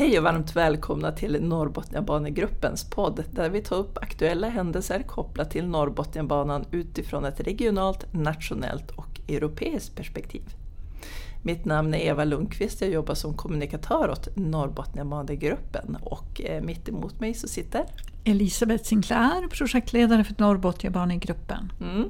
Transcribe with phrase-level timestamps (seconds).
[0.00, 5.66] Hej och varmt välkomna till Norrbotniabanegruppens podd där vi tar upp aktuella händelser kopplat till
[5.66, 10.42] Norrbotniabanan utifrån ett regionalt, nationellt och europeiskt perspektiv.
[11.42, 17.20] Mitt namn är Eva Lundqvist, jag jobbar som kommunikatör åt Norrbotniabanegruppen och eh, mitt emot
[17.20, 17.84] mig så sitter
[18.24, 21.72] Elisabeth Sinclair, projektledare för Norrbotniabanegruppen.
[21.80, 22.08] Mm.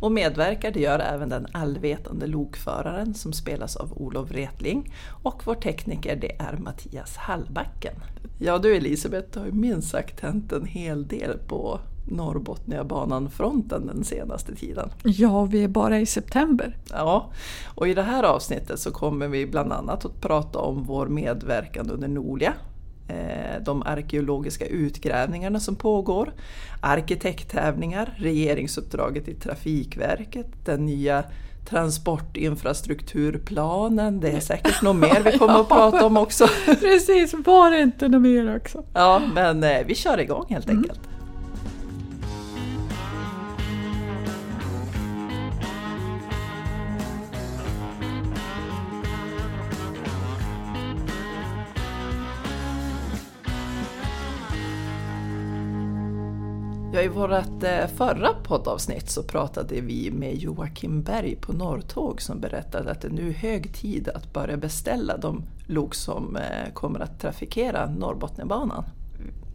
[0.00, 5.54] Och medverkar det gör även den allvetande lokföraren som spelas av Olof Wretling och vår
[5.54, 7.94] tekniker det är Mattias Hallbacken.
[8.38, 14.04] Ja du Elisabeth, det har ju minst sagt hänt en hel del på Norrbotniabanan-fronten den
[14.04, 14.90] senaste tiden.
[15.04, 16.76] Ja, vi är bara i september.
[16.90, 17.30] Ja,
[17.74, 21.90] och i det här avsnittet så kommer vi bland annat att prata om vår medverkan
[21.90, 22.54] under Nolia
[23.64, 26.32] de arkeologiska utgrävningarna som pågår,
[26.80, 31.24] arkitekttävlingar, regeringsuppdraget i Trafikverket, den nya
[31.68, 36.48] transportinfrastrukturplanen, det är säkert något mer vi kommer att prata om också.
[36.64, 38.84] Precis, var det inte något mer också?
[38.94, 40.78] Ja, men eh, vi kör igång helt mm.
[40.78, 41.00] enkelt.
[56.96, 57.64] Ja, I vårt
[57.96, 63.28] förra poddavsnitt så pratade vi med Joakim Berg på Norrtåg som berättade att det nu
[63.28, 68.84] är hög tid att börja beställa de lok som eh, kommer att trafikera Norrbotniabanan.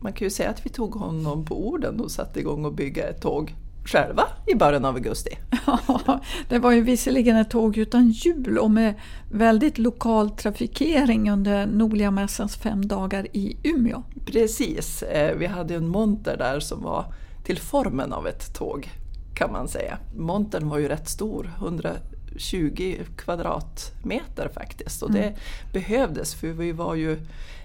[0.01, 3.09] Man kan ju säga att vi tog honom på orden och satte igång och bygga
[3.09, 5.37] ett tåg själva i början av augusti.
[6.05, 8.93] Ja, det var ju visserligen ett tåg utan hjul och med
[9.31, 14.03] väldigt lokal trafikering under Noliamässans fem dagar i Umeå.
[14.25, 17.05] Precis, eh, vi hade en monter där som var
[17.51, 18.89] till formen av ett tåg
[19.33, 19.97] kan man säga.
[20.17, 25.39] Montern var ju rätt stor, 120 kvadratmeter faktiskt och det mm.
[25.73, 27.19] behövdes för vi var ju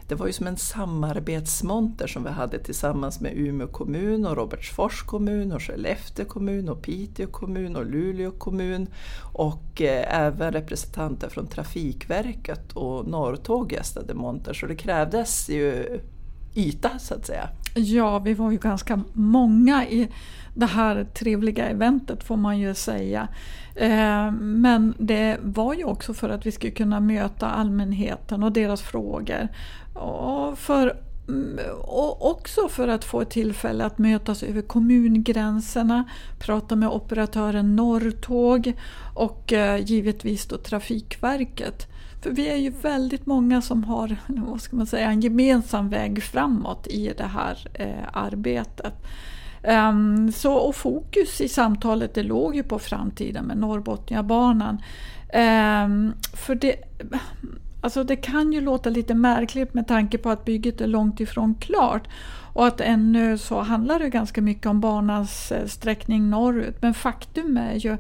[0.09, 5.03] det var ju som en samarbetsmonter som vi hade tillsammans med Umeå kommun och Robertsfors
[5.03, 8.87] kommun och Skellefteå kommun och Piteå kommun och Luleå kommun
[9.33, 16.01] och eh, även representanter från Trafikverket och Norrtåg gästade monter så det krävdes ju
[16.57, 17.49] yta så att säga.
[17.75, 20.09] Ja, vi var ju ganska många i
[20.55, 23.29] det här trevliga eventet får man ju säga.
[23.75, 28.83] Eh, men det var ju också för att vi skulle kunna möta allmänheten och deras
[28.83, 29.49] frågor.
[29.95, 30.97] Och, för,
[31.29, 36.05] mm, och också för att få ett tillfälle att mötas över kommungränserna,
[36.39, 38.73] prata med operatören Norrtåg
[39.15, 41.89] och eh, givetvis då Trafikverket.
[42.23, 46.23] För vi är ju väldigt många som har vad ska man säga, en gemensam väg
[46.23, 48.95] framåt i det här eh, arbetet.
[49.63, 54.83] Um, så, och fokus i samtalet det låg ju på framtiden med Norrbotniabanan.
[55.35, 56.77] Um, för det,
[57.81, 61.55] alltså det kan ju låta lite märkligt med tanke på att bygget är långt ifrån
[61.55, 62.09] klart
[62.53, 66.83] och att ännu så handlar det ganska mycket om banans eh, sträckning norrut.
[66.83, 67.97] Men faktum är ju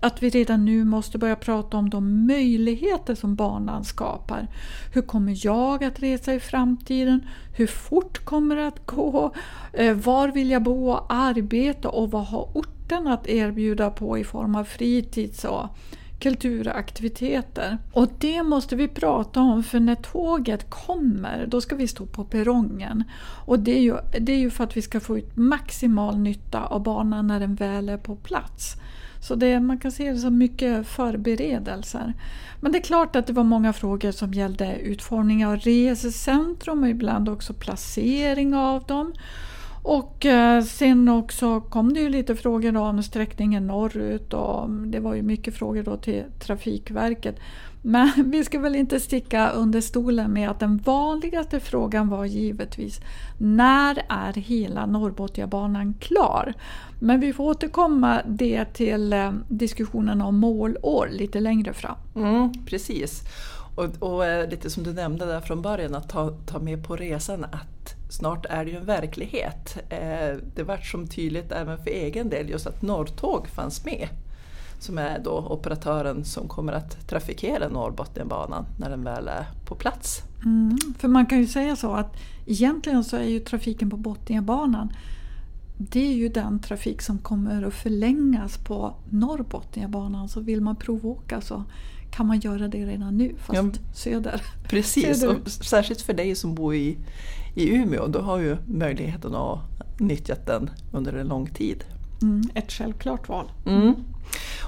[0.00, 4.46] att vi redan nu måste börja prata om de möjligheter som banan skapar.
[4.94, 7.26] Hur kommer jag att resa i framtiden?
[7.56, 9.34] Hur fort kommer det att gå?
[9.72, 14.24] Eh, var vill jag bo och arbeta och vad har orten att erbjuda på i
[14.24, 15.66] form av fritids och
[16.18, 17.78] kulturaktiviteter.
[17.92, 22.24] Och det måste vi prata om för när tåget kommer då ska vi stå på
[22.24, 23.04] perrongen.
[23.46, 26.64] Och det är ju, det är ju för att vi ska få ut maximal nytta
[26.64, 28.76] av banan när den väl är på plats.
[29.20, 32.14] Så det, man kan se det som mycket förberedelser.
[32.60, 36.88] Men det är klart att det var många frågor som gällde utformning av resecentrum och
[36.88, 39.12] ibland också placering av dem.
[39.82, 45.14] Och eh, sen också kom det ju lite frågor om sträckningen norrut och det var
[45.14, 47.36] ju mycket frågor då till Trafikverket.
[47.82, 53.00] Men vi ska väl inte sticka under stolen med att den vanligaste frågan var givetvis
[53.38, 56.54] när är hela Norrbotniabanan klar?
[57.00, 61.96] Men vi får återkomma det till eh, diskussionen om målår lite längre fram.
[62.16, 63.22] Mm, precis.
[63.76, 66.96] Och, och, eh, lite som du nämnde där från början, att ta, ta med på
[66.96, 69.78] resan att snart är det ju en verklighet.
[69.88, 74.08] Eh, det vart som tydligt även för egen del just att Norrtåg fanns med
[74.78, 80.22] som är då operatören som kommer att trafikera Norrbotniabanan när den väl är på plats.
[80.44, 82.16] Mm, för man kan ju säga så att
[82.46, 84.92] egentligen så är ju trafiken på Botniabanan
[85.78, 90.28] det är ju den trafik som kommer att förlängas på Norrbotniabanan.
[90.28, 91.64] Så vill man provåka så
[92.10, 94.42] kan man göra det redan nu, fast ja, söder.
[94.68, 95.36] Precis, söder.
[95.42, 96.98] och särskilt för dig som bor i,
[97.54, 99.60] i Umeå, du har ju möjligheten att
[100.00, 101.84] nyttja den under en lång tid.
[102.22, 103.50] Mm, ett självklart val.
[103.66, 103.94] Mm.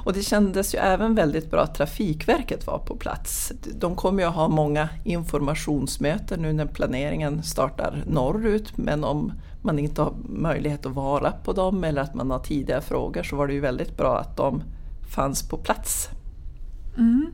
[0.05, 3.52] Och det kändes ju även väldigt bra att Trafikverket var på plats.
[3.75, 9.32] De kommer ju att ha många informationsmöten nu när planeringen startar norrut men om
[9.62, 13.37] man inte har möjlighet att vara på dem eller att man har tidiga frågor så
[13.37, 14.62] var det ju väldigt bra att de
[15.14, 16.08] fanns på plats.
[16.99, 17.26] Mm.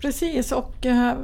[0.00, 1.14] Precis, och äh,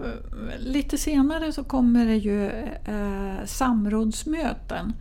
[0.59, 4.93] lite senare så kommer det ju äh, samrådsmöten.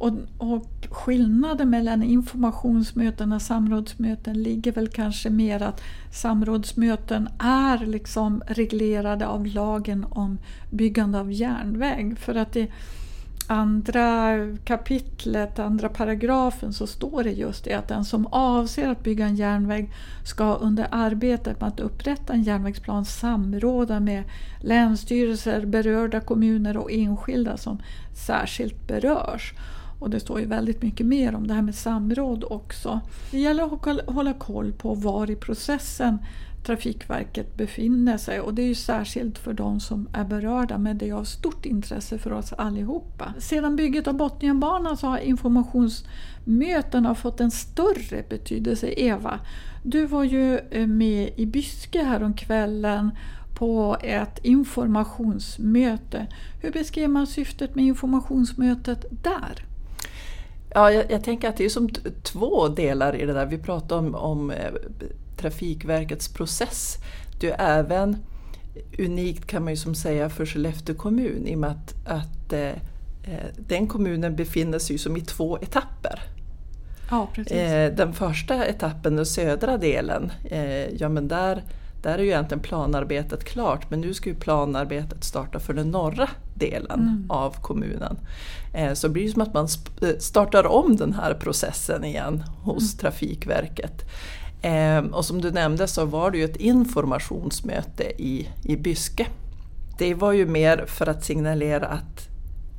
[0.00, 5.82] Och, och skillnaden mellan informationsmöten och samrådsmöten ligger väl kanske mer att
[6.12, 10.38] samrådsmöten är liksom reglerade av lagen om
[10.70, 12.18] byggande av järnväg.
[12.18, 12.70] För att i
[13.46, 19.26] andra kapitlet, andra paragrafen så står det just det att den som avser att bygga
[19.26, 19.90] en järnväg
[20.24, 24.24] ska under arbetet med att upprätta en järnvägsplan samråda med
[24.60, 27.78] länsstyrelser, berörda kommuner och enskilda som
[28.26, 29.54] särskilt berörs.
[30.00, 33.00] Och det står ju väldigt mycket mer om det här med samråd också.
[33.30, 36.18] Det gäller att hålla koll på var i processen
[36.62, 41.08] Trafikverket befinner sig och det är ju särskilt för de som är berörda men det
[41.08, 43.34] är av stort intresse för oss allihopa.
[43.38, 48.86] Sedan bygget av Botniabanan så har informationsmötena fått en större betydelse.
[48.96, 49.40] Eva,
[49.82, 53.10] du var ju eh, med i Byske häromkvällen
[53.58, 56.26] på ett informationsmöte.
[56.62, 59.69] Hur beskrev man syftet med informationsmötet där?
[60.74, 61.88] Ja, jag, jag, tänker att det är som
[62.22, 63.46] två delar i det där.
[63.46, 64.72] Vi pratar om, om eh,
[65.36, 66.96] Trafikverkets process.
[67.40, 68.16] Det är även
[68.98, 72.68] unikt kan man ju som säga för Skellefteå kommun i och med att, att eh,
[72.68, 76.22] eh den kommunen befinner sig som i två etapper.
[77.10, 81.62] Ja, eh, den första etappen, den södra delen, eh, ja men där
[82.02, 86.28] där är ju egentligen planarbetet klart men nu ska ju planarbetet starta för den norra
[86.60, 87.24] delen mm.
[87.28, 88.16] av kommunen.
[88.74, 89.68] Eh, så det blir det som att man
[90.02, 92.98] eh, startar om den här processen igen hos mm.
[92.98, 94.04] Trafikverket.
[94.62, 99.26] Eh, och som du nämnde så var det ju ett informationsmöte i, i Byske.
[99.98, 102.26] Det var ju mer för att signalera att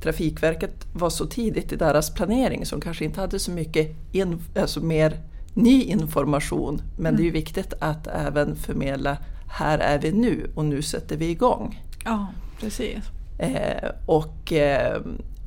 [0.02, 4.80] Trafikverket var så tidigt i deras planering som kanske inte hade så mycket in, alltså
[4.80, 5.20] mer
[5.54, 6.82] ny information.
[6.96, 7.16] Men mm.
[7.16, 7.40] det är ju mm.
[7.40, 9.16] viktigt att även förmedla
[9.48, 11.82] här är vi nu och nu sätter vi igång.
[12.04, 12.26] Ja,
[12.60, 12.98] precis.
[13.38, 15.02] Eh, och, eh,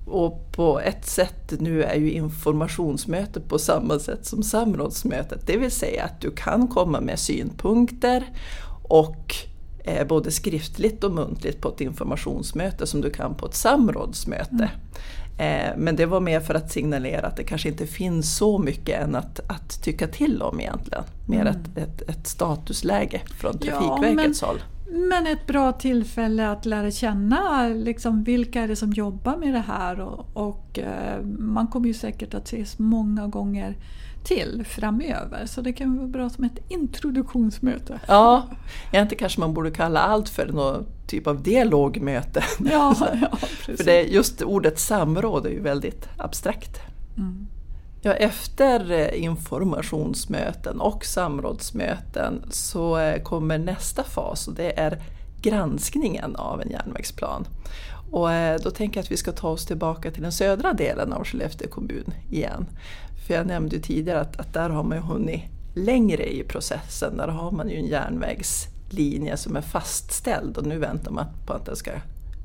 [0.06, 5.48] och på ett sätt nu är ju informationsmötet på samma sätt som samrådsmötet.
[5.48, 8.24] Det vill säga att du kan komma med synpunkter
[8.84, 9.36] och
[9.84, 14.54] eh, både skriftligt och muntligt på ett informationsmöte som du kan på ett samrådsmöte.
[14.54, 14.70] Mm.
[15.38, 19.02] Eh, men det var mer för att signalera att det kanske inte finns så mycket
[19.02, 21.04] än att, att tycka till om egentligen.
[21.28, 21.56] Mer mm.
[21.56, 24.60] ett, ett, ett, statusläge från Trafikverkets ja, håll.
[24.96, 29.64] Men ett bra tillfälle att lära känna liksom, vilka är det som jobbar med det
[29.68, 33.78] här och, och eh, man kommer ju säkert att ses många gånger
[34.24, 35.46] till framöver.
[35.46, 38.00] Så det kan vara bra som ett introduktionsmöte.
[38.08, 38.44] Ja,
[38.92, 42.44] egentligen kanske man borde kalla allt för någon typ av dialogmöte.
[42.72, 46.80] Ja, ja, för det, just ordet samråd är ju väldigt abstrakt.
[47.18, 47.48] Mm.
[48.06, 55.04] Ja, efter eh, informationsmöten och samrådsmöten så eh, kommer nästa fas och det är
[55.42, 57.48] granskningen av en järnvägsplan.
[58.12, 61.14] Och eh, då tänker jag att vi ska ta oss tillbaka till den södra delen
[61.14, 62.66] av Skellefteå kommun igen.
[63.28, 65.42] För jag nämnde ju tidigare att, att där har man ju hunnit
[65.76, 67.18] längre i processen.
[67.18, 71.66] Där har man ju en järnvägslinje som är fastställd och nu väntar man på att
[71.66, 71.92] den ska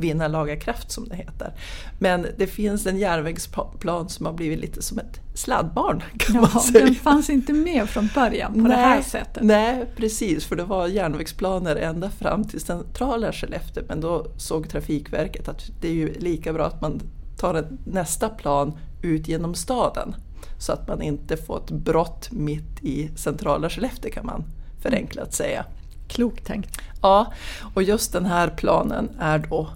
[0.00, 1.52] vinna laga kraft som det heter.
[1.99, 6.63] Men det finns en järnvägsplan som har blivit lite som ett sladdbarn kan ja, man
[6.63, 6.84] säga.
[6.84, 9.43] Den fanns inte med från början på nej, det här sättet.
[9.43, 15.48] Nej precis, för det var järnvägsplaner ända fram till centrala Skellefteå men då såg Trafikverket
[15.48, 17.01] att det är ju lika bra att man
[17.39, 20.15] tar nästa plan ut genom staden
[20.58, 24.44] så att man inte får ett brott mitt i centrala Skellefteå kan man
[24.82, 25.65] förenklat säga.
[26.08, 26.81] Klokt tänkt.
[27.03, 27.32] Ja,
[27.75, 29.69] och just den här planen är då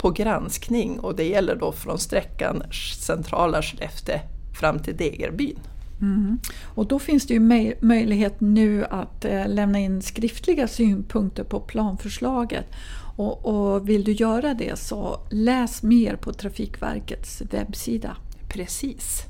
[0.00, 2.62] på granskning och det gäller då från sträckan
[3.06, 4.18] centrala Skellefteå
[4.60, 5.58] fram till Degerbyn.
[6.00, 6.38] Mm.
[6.74, 7.40] Och då finns det ju
[7.80, 12.66] möjlighet nu att eh, lämna in skriftliga synpunkter på planförslaget.
[13.16, 18.16] Och, och, vill du göra det så läs mer på Trafikverkets webbsida.
[18.48, 19.22] Precis.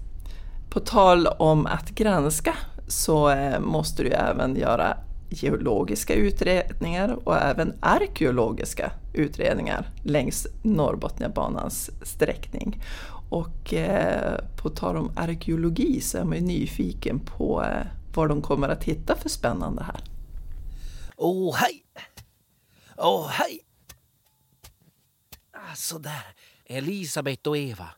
[0.70, 2.54] På tal om att granska
[2.88, 4.96] så eh, måste du även göra
[5.30, 12.82] geologiska utredningar och även arkeologiska utredningar längs Norrbotniabanans sträckning.
[13.30, 18.42] Och eh, på tal om arkeologi så är man ju nyfiken på eh, vad de
[18.42, 20.00] kommer att hitta för spännande här.
[21.16, 21.82] Åh, oh, hej!
[22.96, 23.60] Åh, oh, hej!
[25.52, 26.26] Ah, sådär,
[26.64, 27.88] Elisabeth och Eva.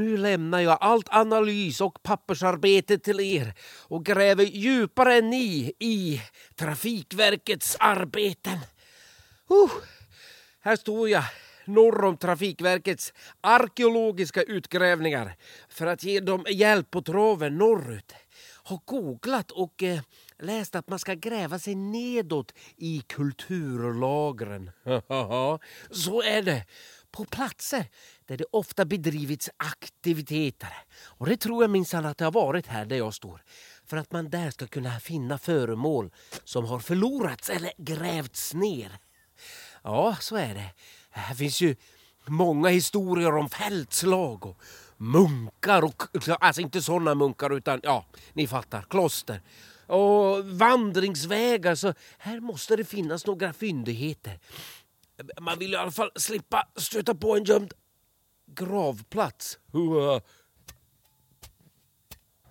[0.00, 3.54] Nu lämnar jag allt analys och pappersarbete till er
[3.88, 6.22] och gräver djupare än ni i
[6.56, 8.58] Trafikverkets arbeten.
[9.50, 9.70] Uh,
[10.60, 11.24] här står jag
[11.64, 15.36] norr om Trafikverkets arkeologiska utgrävningar
[15.68, 18.14] för att ge dem hjälp på traven norrut.
[18.62, 20.00] Har googlat och eh,
[20.38, 24.70] läst att man ska gräva sig nedåt i kulturlagren.
[25.90, 26.64] Så är det
[27.10, 27.84] på platser
[28.30, 30.74] där det ofta bedrivits aktiviteter.
[31.04, 33.42] Och det tror jag minsann att det har varit här där jag står.
[33.86, 36.10] För att man där ska kunna finna föremål
[36.44, 38.98] som har förlorats eller grävts ner.
[39.82, 40.70] Ja, så är det.
[41.10, 41.76] Här finns ju
[42.26, 44.60] många historier om fältslag och
[44.96, 46.02] munkar och
[46.40, 49.42] alltså inte sådana munkar utan ja, ni fattar, kloster
[49.86, 54.38] och vandringsvägar så här måste det finnas några fyndigheter.
[55.40, 57.72] Man vill i alla fall slippa stöta på en gömd
[58.54, 59.58] gravplats.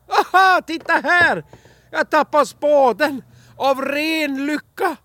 [0.10, 1.46] Aha, titta här!
[1.92, 3.24] Jag tappar spaden
[3.58, 4.98] av ren lycka.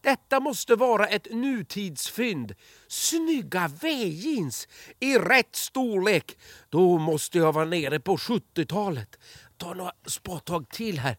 [0.00, 2.54] Detta måste vara ett nutidsfynd.
[2.88, 4.68] Snygga V-jeans
[5.00, 6.38] i rätt storlek.
[6.68, 9.18] Då måste jag vara nere på 70-talet.
[9.56, 11.16] Ta några spadtag till här.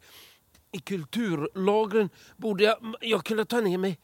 [0.72, 4.00] I kulturlagren borde jag, jag kunna ta ner mig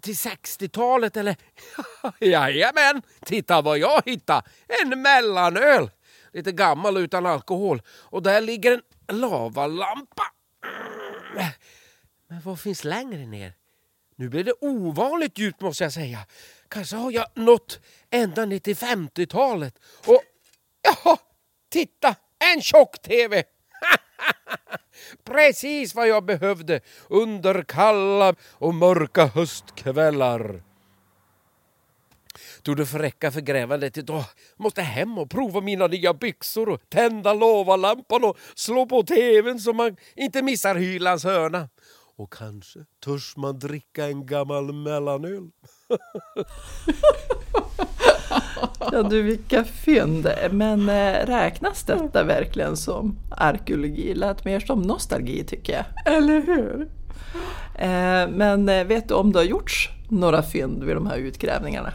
[0.00, 1.36] till 60-talet eller...
[2.20, 3.02] Jajamän!
[3.24, 4.42] Titta vad jag hittade!
[4.82, 5.90] En mellanöl!
[6.32, 7.82] Lite gammal utan alkohol.
[7.88, 10.22] Och där ligger en lavalampa.
[11.36, 11.50] Mm.
[12.28, 13.52] Men vad finns längre ner?
[14.16, 16.18] Nu blir det ovanligt djupt måste jag säga.
[16.68, 19.78] Kanske har jag nått ända ner till 50-talet.
[20.06, 20.22] Och
[20.82, 21.16] jaha,
[21.68, 22.16] titta!
[22.54, 23.44] En tjock-tv!
[25.24, 30.62] Precis vad jag behövde under kalla och mörka höstkvällar.
[32.62, 34.24] Då får räcka för grävandet idag.
[34.56, 39.72] Måste hem och prova mina nya byxor och tända lavalampan och slå på tvn så
[39.72, 41.68] man inte missar Hylands hörna.
[42.16, 45.50] Och kanske törs man dricka en gammal mellanöl.
[48.96, 50.28] ja du, vilka fynd!
[50.50, 54.14] Men äh, räknas detta verkligen som arkeologi?
[54.14, 56.14] Lät mer som nostalgi tycker jag.
[56.16, 56.88] Eller hur?
[57.74, 61.92] Äh, men äh, vet du om det har gjorts några fynd vid de här utgrävningarna?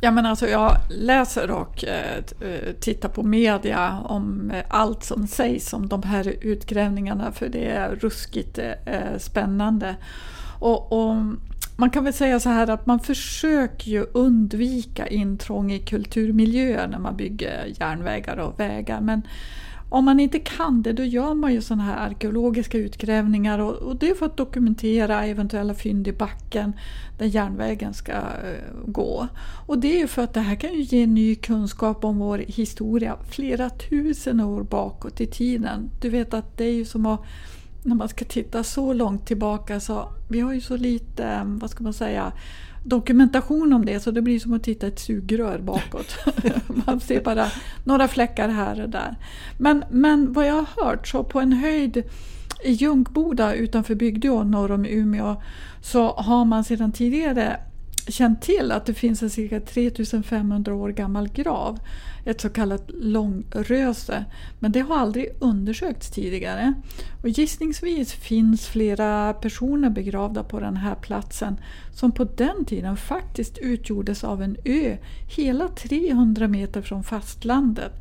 [0.00, 2.24] Ja, men alltså jag läser och eh,
[2.80, 7.90] tittar på media om eh, allt som sägs om de här utgrävningarna för det är
[7.90, 9.96] ruskigt eh, spännande.
[10.58, 11.16] Och, och,
[11.76, 16.98] man kan väl säga så här att man försöker ju undvika intrång i kulturmiljöer när
[16.98, 19.00] man bygger järnvägar och vägar.
[19.00, 19.22] Men
[19.88, 23.96] om man inte kan det, då gör man ju sådana här arkeologiska utgrävningar och, och,
[23.96, 26.72] det är för att dokumentera eventuella fynd i backen
[27.18, 29.28] där järnvägen ska uh, gå.
[29.66, 32.38] Och det är ju för att det här kan ju ge ny kunskap om vår
[32.38, 35.90] historia flera tusen år bakåt i tiden.
[36.00, 37.20] Du vet att det är ju som att
[37.86, 41.84] när man ska titta så långt tillbaka så vi har ju så lite, vad ska
[41.84, 42.32] man säga,
[42.84, 46.16] dokumentation om det så det blir som att titta ett sugrör bakåt.
[46.86, 47.46] Man ser bara
[47.84, 49.16] några fläckar här och där.
[49.58, 52.02] Men, men vad jag har hört så på en höjd
[52.64, 55.42] i Ljungboda utanför Bygdeå norr om Umeå
[55.80, 57.56] så har man sedan tidigare
[58.08, 61.78] känt till att det finns en cirka 3500 år gammal grav.
[62.24, 64.24] Ett så kallat långröse.
[64.58, 66.74] Men det har aldrig undersökts tidigare.
[67.22, 71.60] Och gissningsvis finns flera personer begravda på den här platsen
[71.94, 74.96] som på den tiden faktiskt utgjordes av en ö
[75.36, 77.92] hela 300 meter från fastlandet.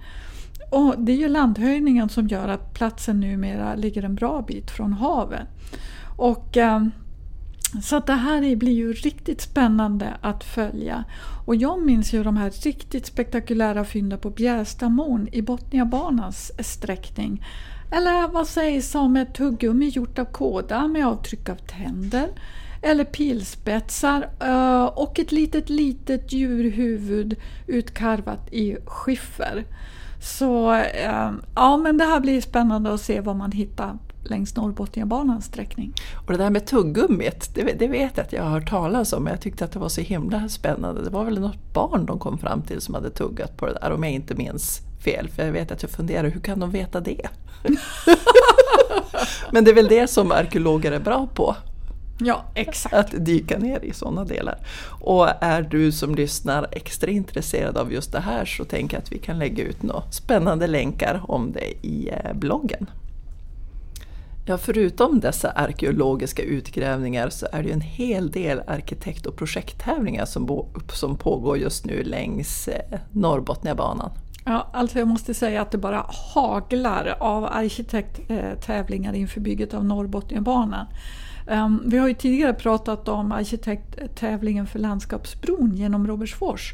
[0.72, 4.94] Och det är ju landhöjningen som gör att platsen numera ligger en bra bit från
[4.94, 5.48] havet.
[6.18, 6.58] Och...
[6.58, 6.88] Eh,
[7.82, 11.04] så att det här blir ju riktigt spännande att följa.
[11.46, 17.46] Och jag minns ju de här riktigt spektakulära fynden på Bjärstamon i Botniabanans sträckning.
[17.92, 22.30] Eller vad sägs om ett tuggummi gjort av kåda med avtryck av tänder?
[22.82, 27.36] Eller pilspetsar eh, och ett litet litet djurhuvud
[27.68, 29.66] utkarvat i skiffer.
[30.22, 33.98] Så eh, ja, men det här blir spännande att se vad man hittar
[34.30, 35.94] längs Norrbotniabanans sträckning.
[36.26, 39.24] Och det där med tuggummit, det, det, vet jag att jag har hört talas om,
[39.24, 41.04] men jag tyckte att det var så himla spännande.
[41.04, 43.92] Det var väl något barn de kom fram till som hade tuggat på det där,
[43.92, 45.30] om jag inte minns fel.
[45.30, 47.28] För jag vet att jag funderar, hur kan de veta det?
[49.52, 51.56] men det är väl det som arkeologer är bra på.
[52.18, 52.96] Ja, exakt.
[52.96, 54.58] Att dyka ner i sådana delar.
[55.02, 59.12] Och är du som lyssnar extra intresserad av just det här så tänker jag att
[59.12, 62.90] vi kan lägga ut några spännande länkar om det i eh, bloggen.
[64.48, 70.66] Ja, förutom dessa arkeologiska utgrävningar så är det en hel del arkitekt och projekttävlingar som,
[70.94, 74.12] som pågår just nu längs eh, Norrbotniabanan.
[74.46, 80.86] Ja, alltså jag måste säga att det bara haglar av arkitekttävlingar inför bygget av Norrbotniabanan.
[81.48, 86.74] Ehm, vi har ju tidigare pratat om arkitekttävlingen för landskapsbron genom Robertsfors.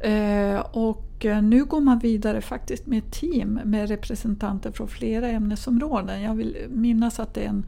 [0.00, 5.28] Eh, och eh, nu går man vidare faktiskt med ett team med representanter från flera
[5.28, 6.22] ämnesområden.
[6.22, 7.66] Jag vill minnas att det är en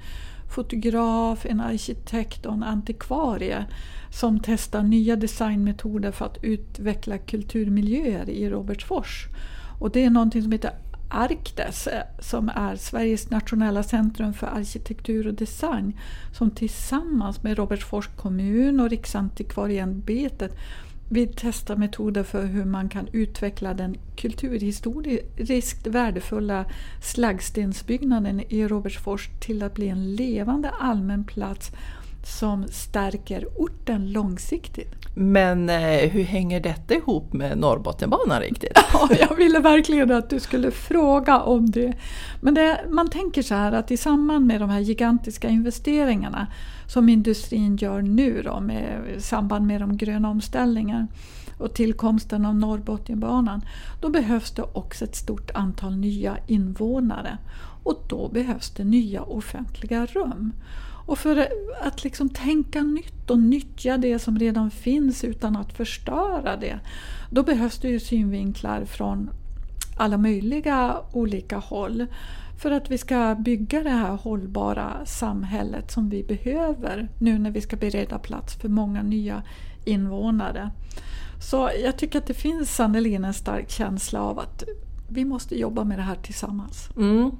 [0.54, 3.66] fotograf, en arkitekt och en antikvarie
[4.10, 9.26] som testar nya designmetoder för att utveckla kulturmiljöer i Robertsfors.
[9.80, 10.70] Och det är någonting som heter
[11.10, 15.98] Arkdes eh, som är Sveriges nationella centrum för arkitektur och design
[16.32, 20.58] som tillsammans med Robertsfors kommun och Riksantikvarieämbetet
[21.14, 26.64] vi testar metoder för hur man kan utveckla den kulturhistoriskt värdefulla
[27.02, 31.72] slaggstensbyggnaden i Robertsfors till att bli en levande allmän plats
[32.24, 35.01] som stärker orten långsiktigt.
[35.14, 38.72] Men eh, hur hänger detta ihop med Norrbotniabanan riktigt?
[38.92, 41.92] Ja, jag ville verkligen att du skulle fråga om det.
[42.40, 46.46] Men det, man tänker så här att i samband med de här gigantiska investeringarna
[46.86, 51.08] som industrin gör nu då, med, i samband med de gröna omställningarna
[51.58, 53.64] och tillkomsten av Norrbotniabanan,
[54.00, 57.38] då behövs det också ett stort antal nya invånare.
[57.84, 60.52] Och då behövs det nya offentliga rum.
[61.06, 61.48] Och för
[61.80, 66.78] att liksom tänka nytt och nyttja det som redan finns utan att förstöra det,
[67.30, 69.30] då behövs det ju synvinklar från
[69.96, 72.06] alla möjliga olika håll
[72.62, 77.60] för att vi ska bygga det här hållbara samhället som vi behöver nu när vi
[77.60, 79.42] ska bereda plats för många nya
[79.84, 80.70] invånare.
[81.40, 84.64] Så jag tycker att det finns sannerligen en stark känsla av att
[85.12, 86.88] vi måste jobba med det här tillsammans.
[86.96, 87.30] Mm.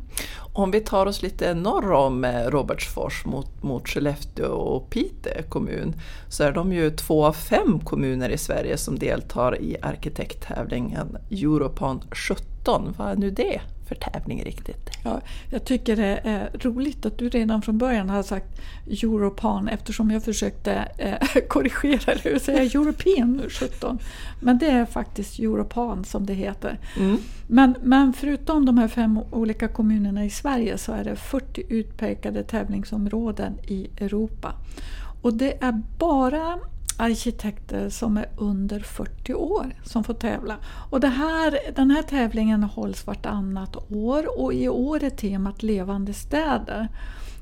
[0.53, 5.95] Om vi tar oss lite norr om eh, Robertsfors mot, mot Skellefteå och Piteå kommun
[6.29, 12.03] så är de ju två av fem kommuner i Sverige som deltar i arkitekttävlingen Europan
[12.11, 12.95] 17.
[12.99, 14.91] Vad är nu det för tävling riktigt?
[15.05, 15.21] Ja,
[15.51, 20.25] jag tycker det är roligt att du redan från början har sagt Europan eftersom jag
[20.25, 23.99] försökte eh, korrigera det och säga European 17.
[24.41, 26.79] Men det är faktiskt Europan som det heter.
[26.99, 27.19] Mm.
[27.47, 32.43] Men, men förutom de här fem olika kommunerna i Sverige så är det 40 utpekade
[32.43, 34.55] tävlingsområden i Europa.
[35.23, 36.59] Och det är bara
[37.03, 40.57] arkitekter som är under 40 år som får tävla.
[40.91, 46.13] Och det här, den här tävlingen hålls vartannat år och i år är temat Levande
[46.15, 46.89] städer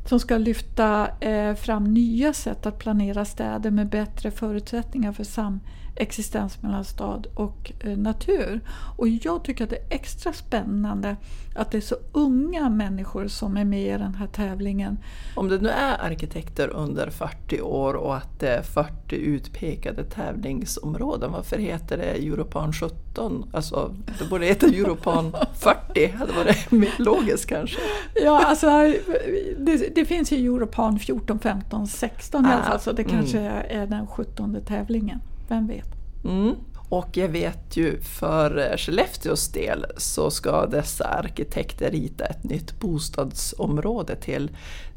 [0.06, 5.79] som ska lyfta eh, fram nya sätt att planera städer med bättre förutsättningar för samhället
[5.96, 8.60] existens mellan stad och eh, natur.
[8.96, 11.16] Och jag tycker att det är extra spännande
[11.54, 14.98] att det är så unga människor som är med i den här tävlingen.
[15.34, 21.32] Om det nu är arkitekter under 40 år och att det är 40 utpekade tävlingsområden,
[21.32, 23.50] varför heter det Europan 17?
[23.52, 27.80] Alltså, det borde heta Europan 40, hade varit mer logiskt kanske.
[28.14, 28.66] Ja, alltså
[29.58, 33.16] det, det finns ju Europan 14, 15, 16 ah, i alla fall, så det mm.
[33.16, 35.88] kanske är den 17 tävlingen vem vet?
[36.24, 36.54] Mm.
[36.90, 44.16] Och jag vet ju för Skellefteås del så ska dessa arkitekter rita ett nytt bostadsområde
[44.16, 44.50] till,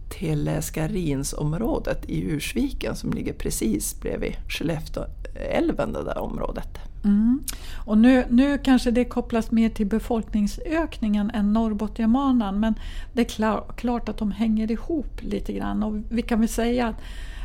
[0.09, 6.79] till Skarinsområdet i Ursviken som ligger precis bredvid Skellefteälven, det där området.
[7.03, 7.43] Mm.
[7.85, 12.75] Och nu, nu kanske det kopplas mer till befolkningsökningen än Norrbotniabanan men
[13.13, 16.87] det är klar, klart att de hänger ihop lite grann och vi kan väl säga
[16.87, 17.01] att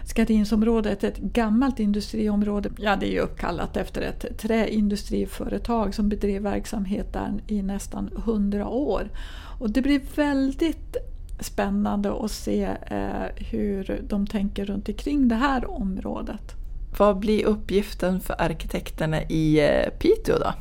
[0.09, 2.71] Skarinsområdet är ett gammalt industriområde.
[2.79, 8.69] Ja, det är ju uppkallat efter ett träindustriföretag som bedrev verksamhet där i nästan hundra
[8.69, 9.11] år.
[9.59, 10.97] Och det blir väldigt
[11.41, 16.55] spännande att se eh, hur de tänker runt omkring det här området.
[16.99, 20.53] Vad blir uppgiften för arkitekterna i eh, Piteå då?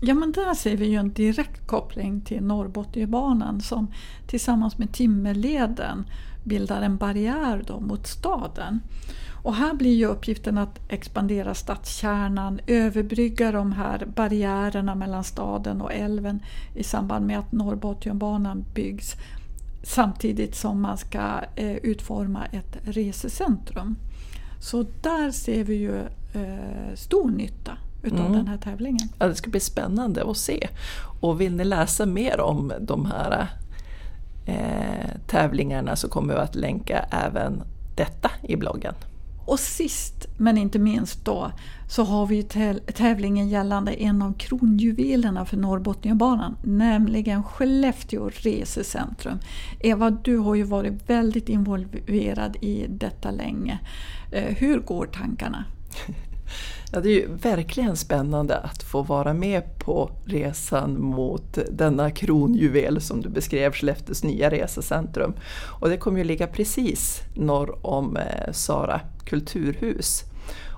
[0.00, 3.92] Ja men där ser vi ju en direkt koppling till Norrbotniabanan som
[4.26, 6.06] tillsammans med Timmerleden
[6.48, 8.80] bildar en barriär då mot staden.
[9.42, 15.92] Och här blir ju uppgiften att expandera stadskärnan, överbrygga de här barriärerna mellan staden och
[15.92, 16.40] älven
[16.74, 19.14] i samband med att Norrbotniabanan byggs
[19.82, 23.96] samtidigt som man ska eh, utforma ett resecentrum.
[24.60, 25.98] Så där ser vi ju
[26.34, 28.32] eh, stor nytta utav mm.
[28.32, 29.08] den här tävlingen.
[29.18, 30.68] Ja, det ska bli spännande att se.
[31.20, 33.48] Och vill ni läsa mer om de här
[35.26, 37.62] tävlingarna så kommer vi att länka även
[37.96, 38.94] detta i bloggen.
[39.46, 41.52] Och sist men inte minst då
[41.88, 42.42] så har vi
[42.94, 49.38] tävlingen gällande en av kronjuvelerna för Norrbotniabanan, nämligen Skellefteå resecentrum.
[49.80, 53.78] Eva, du har ju varit väldigt involverad i detta länge.
[54.32, 55.64] Eh, hur går tankarna?
[56.92, 63.00] Ja, det är ju verkligen spännande att få vara med på resan mot denna kronjuvel
[63.00, 65.34] som du beskrev, Skellefteås nya resecentrum.
[65.80, 70.24] Och det kommer ju ligga precis norr om eh, Sara kulturhus.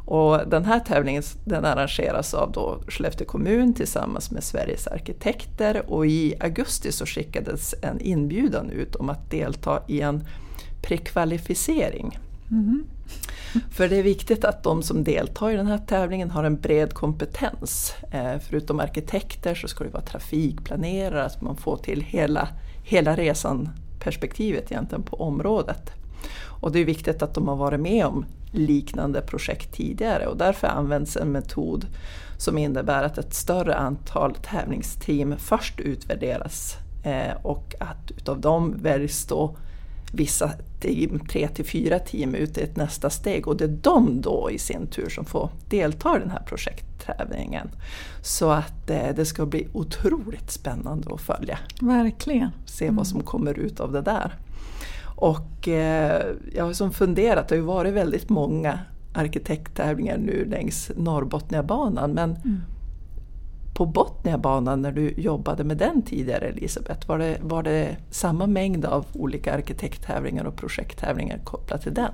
[0.07, 6.07] Och den här tävlingen den arrangeras av då Skellefteå kommun tillsammans med Sveriges arkitekter och
[6.07, 10.27] i augusti så skickades en inbjudan ut om att delta i en
[10.83, 12.19] prekvalificering.
[12.51, 12.85] Mm.
[13.71, 16.95] För det är viktigt att de som deltar i den här tävlingen har en bred
[16.95, 17.95] kompetens.
[18.11, 22.49] Eh, förutom arkitekter så ska det vara trafikplanerare, att man får till hela,
[22.85, 23.69] hela resan
[24.01, 25.91] perspektivet egentligen på området.
[26.61, 30.67] Och det är viktigt att de har varit med om liknande projekt tidigare och därför
[30.67, 31.87] används en metod
[32.39, 39.27] som innebär att ett större antal tävlingsteam först utvärderas eh, och att utav dem väljs
[39.27, 39.57] då
[40.13, 44.21] vissa team, tre till fyra team ut i ett nästa steg och det är de
[44.21, 47.69] då i sin tur som får delta i den här projekttävlingen.
[48.23, 51.59] Så att eh, det ska bli otroligt spännande att följa.
[51.81, 52.51] Verkligen.
[52.67, 53.05] Se vad mm.
[53.05, 54.35] som kommer ut av det där.
[55.17, 56.23] Och eh,
[56.55, 58.79] jag har som funderat, det har ju varit väldigt många
[59.15, 62.61] arkitekttävlingar nu längs Norrbotniabanan men mm
[63.81, 68.85] på Botniabanan när du jobbade med den tidigare Elisabeth, var det, var det samma mängd
[68.85, 72.13] av olika arkitekttävlingar och projekttävlingar kopplat till den?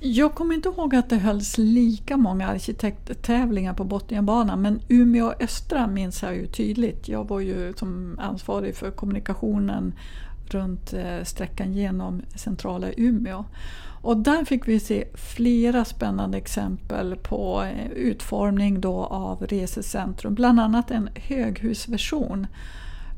[0.00, 5.86] Jag kommer inte ihåg att det hölls lika många arkitekttävlingar på Botniabanan men Umeå Östra
[5.86, 7.08] minns jag ju tydligt.
[7.08, 9.94] Jag var ju som ansvarig för kommunikationen
[10.54, 13.44] runt eh, sträckan genom centrala Umeå.
[14.04, 20.34] Och där fick vi se flera spännande exempel på eh, utformning då av resecentrum.
[20.34, 22.46] Bland annat en höghusversion.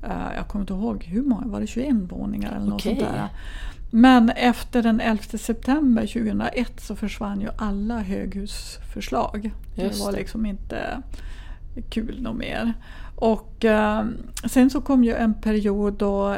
[0.02, 2.98] Eh, jag kommer inte ihåg hur många, var det 21 våningar eller något okay.
[2.98, 3.28] sånt där.
[3.90, 9.50] Men efter den 11 september 2001 så försvann ju alla höghusförslag.
[9.74, 11.02] Just det var liksom inte
[11.90, 12.74] kul något mer.
[13.16, 14.04] Och eh,
[14.44, 16.36] sen så kom ju en period då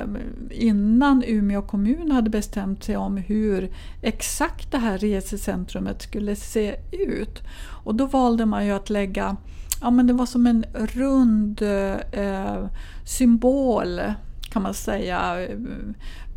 [0.51, 3.71] innan Umeå kommun hade bestämt sig om hur
[4.03, 7.43] exakt det här resecentrumet skulle se ut.
[7.85, 9.37] Och då valde man ju att lägga,
[9.81, 11.63] ja men det var som en rund
[12.13, 12.67] eh,
[13.05, 14.01] symbol
[14.51, 15.47] kan man säga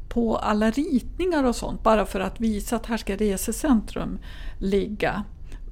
[0.09, 4.19] på alla ritningar och sånt bara för att visa att här ska resecentrum
[4.57, 5.23] ligga.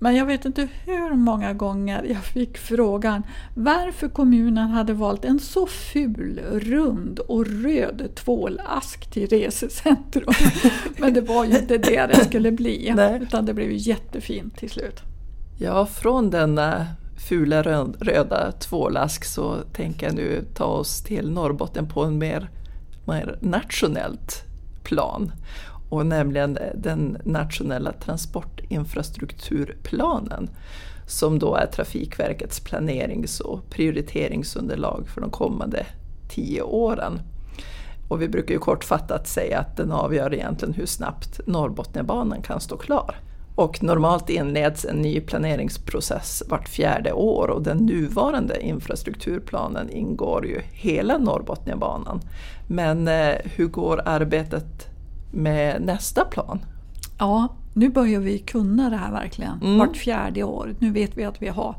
[0.01, 5.39] Men jag vet inte hur många gånger jag fick frågan varför kommunen hade valt en
[5.39, 10.33] så ful, rund och röd tvålask till resecentrum.
[10.97, 13.19] Men det var ju inte det det skulle bli, Nej.
[13.21, 15.01] utan det blev jättefint till slut.
[15.57, 16.87] Ja, från denna
[17.29, 17.63] fula
[17.99, 22.49] röda tvålask så tänker jag nu ta oss till Norrbotten på en mer,
[23.05, 24.43] mer nationellt
[24.83, 25.31] plan
[25.89, 30.49] och nämligen den nationella transportinfrastrukturplanen
[31.07, 35.85] som då är Trafikverkets planerings och prioriteringsunderlag för de kommande
[36.29, 37.19] tio åren.
[38.07, 42.77] Och vi brukar ju kortfattat säga att den avgör egentligen hur snabbt Norrbotniabanan kan stå
[42.77, 43.15] klar.
[43.55, 50.61] Och normalt inleds en ny planeringsprocess vart fjärde år och den nuvarande infrastrukturplanen ingår ju
[50.71, 52.21] hela Norrbotniabanan.
[52.67, 54.89] Men eh, hur går arbetet
[55.31, 56.59] med nästa plan?
[57.19, 59.61] Ja, nu börjar vi kunna det här verkligen.
[59.61, 59.77] Mm.
[59.77, 60.75] Vart fjärde år.
[60.79, 61.75] Nu vet vi att vi har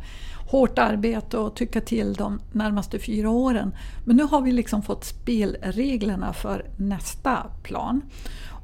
[0.50, 3.74] hårt arbete och tycka till de närmaste fyra åren.
[4.04, 8.02] Men nu har vi liksom fått spelreglerna för nästa plan.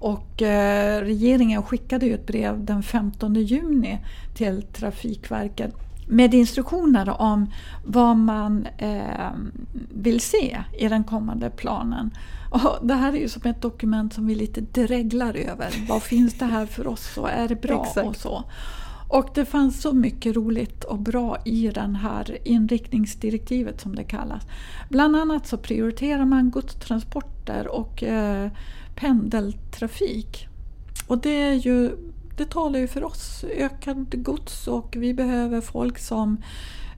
[0.00, 3.98] Och eh, regeringen skickade ju ett brev den 15 juni
[4.34, 5.74] till Trafikverket
[6.06, 7.50] med instruktioner om
[7.84, 9.30] vad man eh,
[9.90, 12.10] vill se i den kommande planen.
[12.50, 15.86] Och det här är ju som ett dokument som vi lite dreglar över.
[15.88, 18.08] Vad finns det här för oss och är det bra Exakt.
[18.08, 18.44] och så.
[19.08, 24.42] Och det fanns så mycket roligt och bra i den här inriktningsdirektivet som det kallas.
[24.88, 28.50] Bland annat så prioriterar man godstransporter och eh,
[28.96, 30.48] pendeltrafik.
[31.06, 31.96] Och det, är ju,
[32.36, 33.44] det talar ju för oss.
[33.44, 36.42] Ökad gods och vi behöver folk som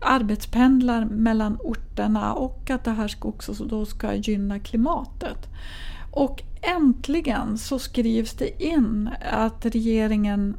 [0.00, 5.48] arbetspendlar mellan orterna och att det här ska också då ska gynna klimatet.
[6.10, 10.56] Och äntligen så skrivs det in att regeringen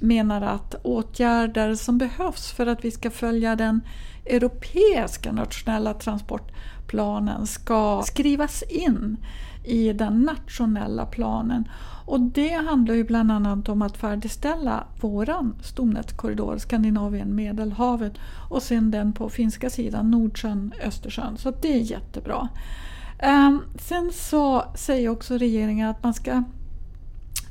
[0.00, 3.80] menar att åtgärder som behövs för att vi ska följa den
[4.26, 9.16] europeiska nationella transportplanen ska skrivas in
[9.64, 11.68] i den nationella planen.
[12.06, 18.18] Och det handlar ju bland annat om att färdigställa våran stomnätskorridor Skandinavien-Medelhavet
[18.50, 21.36] och sen den på finska sidan Nordsjön-Östersjön.
[21.36, 22.48] Så det är jättebra.
[23.18, 26.42] Ehm, sen så säger också regeringen att man ska,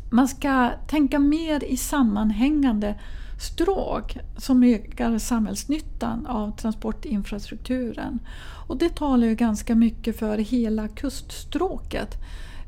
[0.10, 2.96] man ska tänka mer i sammanhängande
[3.42, 8.20] stråk som ökar samhällsnyttan av transportinfrastrukturen.
[8.68, 12.18] Och det talar ju ganska mycket för hela kuststråket.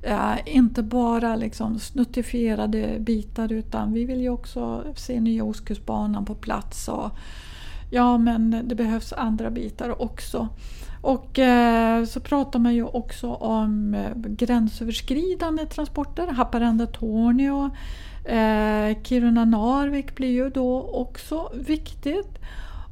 [0.02, 6.36] Eh, inte bara liksom snuttifierade bitar utan vi vill ju också se nya Ostkustbanan på
[6.36, 6.88] plats.
[6.88, 7.12] Och,
[7.92, 10.50] ja men det behövs andra bitar också.
[11.02, 16.28] Och eh, så pratar man ju också om eh, gränsöverskridande transporter.
[16.28, 17.70] Haparanda-Torneå,
[18.26, 22.40] eh, Kiruna-Narvik blir ju då också viktigt.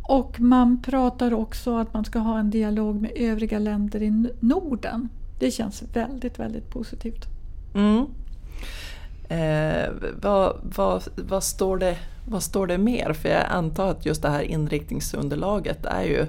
[0.04, 5.10] Och man pratar också att man ska ha en dialog med övriga länder i Norden.
[5.39, 7.26] Det känns väldigt, väldigt positivt.
[7.76, 8.06] Mm.
[9.30, 9.89] Eh,
[10.22, 13.13] vad, vad, vad, står det, vad står det mer?
[13.13, 16.26] För jag antar att just det här inriktningsunderlaget är ju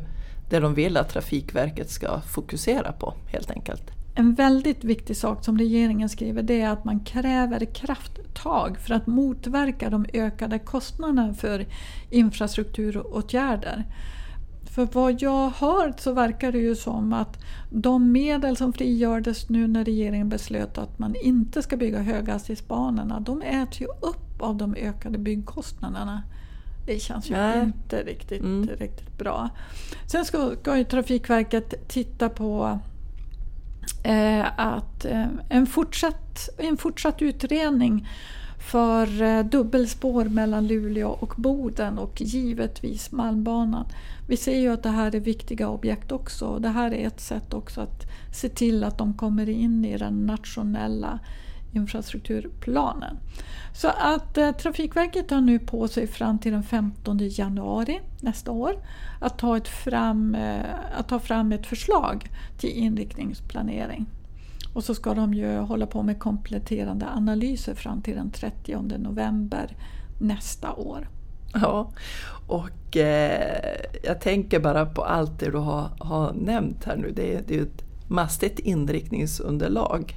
[0.51, 4.02] det de vill att Trafikverket ska fokusera på helt enkelt.
[4.15, 9.07] En väldigt viktig sak som regeringen skriver det är att man kräver krafttag för att
[9.07, 11.67] motverka de ökade kostnaderna för
[12.11, 13.85] infrastrukturåtgärder.
[14.75, 17.39] För vad jag har hört så verkar det ju som att
[17.71, 23.43] de medel som frigördes nu när regeringen beslöt att man inte ska bygga höghastighetsbanorna, de
[23.43, 26.23] äts ju upp av de ökade byggkostnaderna.
[26.87, 27.63] Det känns ju Nej.
[27.65, 28.69] inte riktigt, mm.
[28.69, 29.51] riktigt bra.
[30.07, 32.79] Sen ska, ska ju Trafikverket titta på
[34.03, 38.09] Eh, att eh, en, fortsatt, en fortsatt utredning
[38.71, 43.87] för eh, dubbelspår mellan Luleå och Boden och givetvis Malmbanan.
[44.29, 46.59] Vi ser ju att det här är viktiga objekt också.
[46.59, 50.27] Det här är ett sätt också att se till att de kommer in i den
[50.27, 51.19] nationella
[51.73, 53.19] infrastrukturplanen.
[53.75, 58.75] Så att eh, Trafikverket har nu på sig fram till den 15 januari nästa år
[59.21, 60.65] att ta, ett fram, eh,
[60.99, 64.07] att ta fram ett förslag till inriktningsplanering.
[64.75, 69.77] Och så ska de ju hålla på med kompletterande analyser fram till den 30 november
[70.19, 71.09] nästa år.
[71.55, 71.91] Ja,
[72.47, 77.11] och eh, jag tänker bara på allt det du har, har nämnt här nu.
[77.11, 80.15] Det, det är ett mastigt inriktningsunderlag.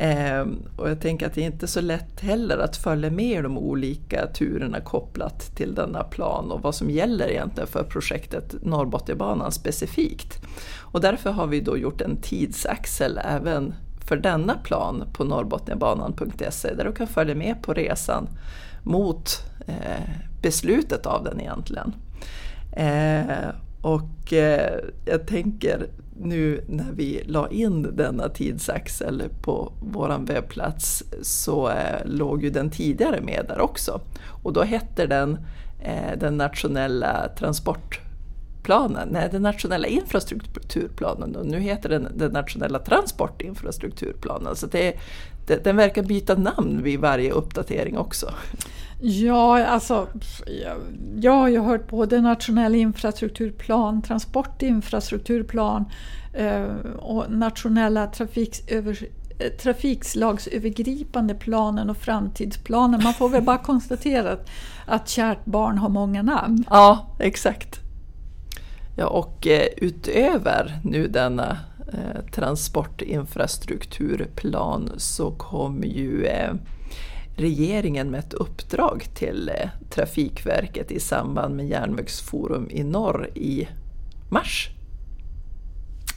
[0.00, 3.42] Ehm, och jag tänker att det är inte så lätt heller att följa med i
[3.42, 9.52] de olika turerna kopplat till denna plan och vad som gäller egentligen för projektet Norrbotniabanan
[9.52, 10.40] specifikt.
[10.78, 13.74] Och därför har vi då gjort en tidsaxel även
[14.06, 18.28] för denna plan på norrbotniabanan.se där du kan följa med på resan
[18.82, 20.10] mot eh,
[20.42, 21.94] beslutet av den egentligen.
[22.72, 23.28] Ehm,
[23.80, 25.86] och eh, jag tänker
[26.20, 32.70] nu när vi la in denna tidsaxel på vår webbplats så eh, låg ju den
[32.70, 34.00] tidigare med där också.
[34.42, 35.38] Och då hette den
[35.80, 44.56] eh, den nationella transportplanen, nej den nationella infrastrukturplanen och nu heter den den nationella transportinfrastrukturplanen.
[44.56, 44.94] Så det,
[45.64, 48.34] den verkar byta namn vid varje uppdatering också.
[49.00, 50.08] Ja, alltså
[51.16, 55.84] jag har ju hört både nationell infrastrukturplan, transportinfrastrukturplan
[56.32, 56.64] eh,
[56.98, 58.98] och nationella trafiksöver,
[59.38, 63.00] eh, trafikslagsövergripande planen och framtidsplanen.
[63.02, 64.50] Man får väl bara konstatera att,
[64.86, 66.64] att kärt barn har många namn.
[66.70, 67.80] Ja, exakt.
[68.96, 71.58] Ja, och eh, utöver nu denna
[71.92, 76.54] Eh, transportinfrastrukturplan så kom ju eh,
[77.36, 83.68] regeringen med ett uppdrag till eh, Trafikverket i samband med Järnvägsforum i norr i
[84.30, 84.70] mars.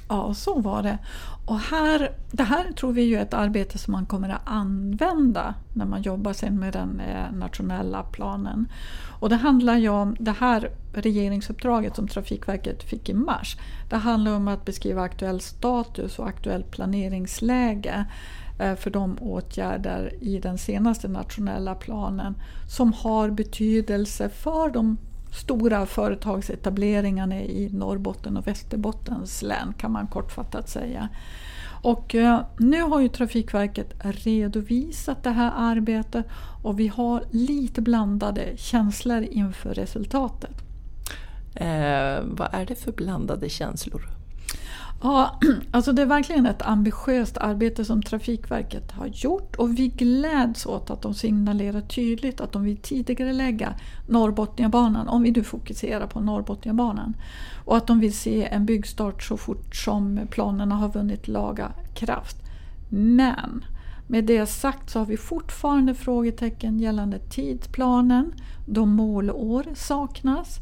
[0.09, 0.97] Ja, så var det.
[1.45, 5.85] Och här, det här tror vi är ett arbete som man kommer att använda när
[5.85, 7.01] man jobbar sen med den
[7.33, 8.67] nationella planen.
[9.19, 13.57] Och det handlar ju om det här regeringsuppdraget som Trafikverket fick i mars.
[13.89, 18.05] Det handlar om att beskriva aktuell status och aktuellt planeringsläge
[18.59, 22.35] eh, för de åtgärder i den senaste nationella planen
[22.67, 24.97] som har betydelse för de
[25.31, 31.09] stora företagsetableringarna i Norrbotten och Västerbottens län kan man kortfattat säga.
[31.83, 36.25] Och eh, nu har ju Trafikverket redovisat det här arbetet
[36.63, 40.70] och vi har lite blandade känslor inför resultatet.
[41.55, 44.01] Eh, vad är det för blandade känslor?
[45.03, 45.39] Ja,
[45.71, 50.89] alltså det är verkligen ett ambitiöst arbete som Trafikverket har gjort och vi gläds åt
[50.89, 53.73] att de signalerar tydligt att de vill tidigare lägga
[54.07, 57.13] Norrbotniabanan, om vi nu fokuserar på Norrbotniabanan,
[57.65, 62.37] och att de vill se en byggstart så fort som planerna har vunnit laga kraft.
[62.89, 63.65] Men
[64.07, 68.33] med det sagt så har vi fortfarande frågetecken gällande tidsplanen,
[68.65, 70.59] då målår saknas,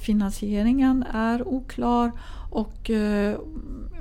[0.00, 2.12] finansieringen är oklar
[2.50, 3.38] och eh,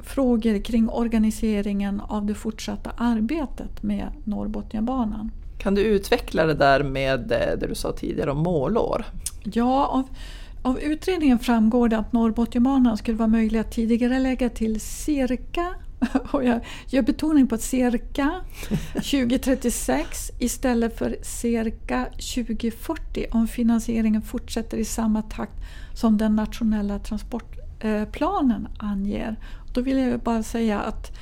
[0.03, 5.31] frågor kring organiseringen av det fortsatta arbetet med Norrbotniabanan.
[5.57, 9.05] Kan du utveckla det där med eh, det du sa tidigare om målår?
[9.43, 10.03] Ja, av,
[10.61, 15.75] av utredningen framgår det att Norrbotniabanan skulle vara möjlig att tidigare lägga till cirka
[16.31, 18.41] och jag gör betoning på cirka
[18.93, 25.59] 2036 istället för cirka 2040 om finansieringen fortsätter i samma takt
[25.93, 29.35] som den nationella transportplanen eh, anger.
[29.73, 31.17] Då vill jag bara säga att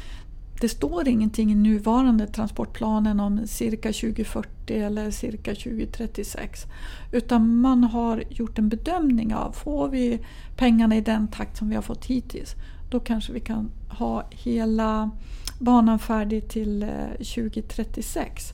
[0.62, 6.66] det står ingenting i nuvarande transportplanen om cirka 2040 eller cirka 2036.
[7.12, 10.20] Utan man har gjort en bedömning av, får vi
[10.58, 12.56] pengarna i den takt som vi har fått hittills,
[12.90, 15.12] då kanske vi kan ha hela
[15.60, 18.54] banan färdig till eh, 2036.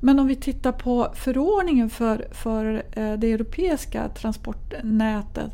[0.00, 5.52] Men om vi tittar på förordningen för, för eh, det europeiska transportnätet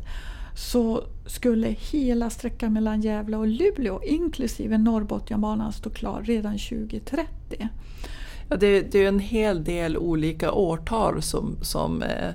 [0.55, 7.69] så skulle hela sträckan mellan Gävle och Luleå inklusive Norrbotniabanan stå klar redan 2030.
[8.49, 12.33] Ja, det, det är en hel del olika årtal som, som, eh,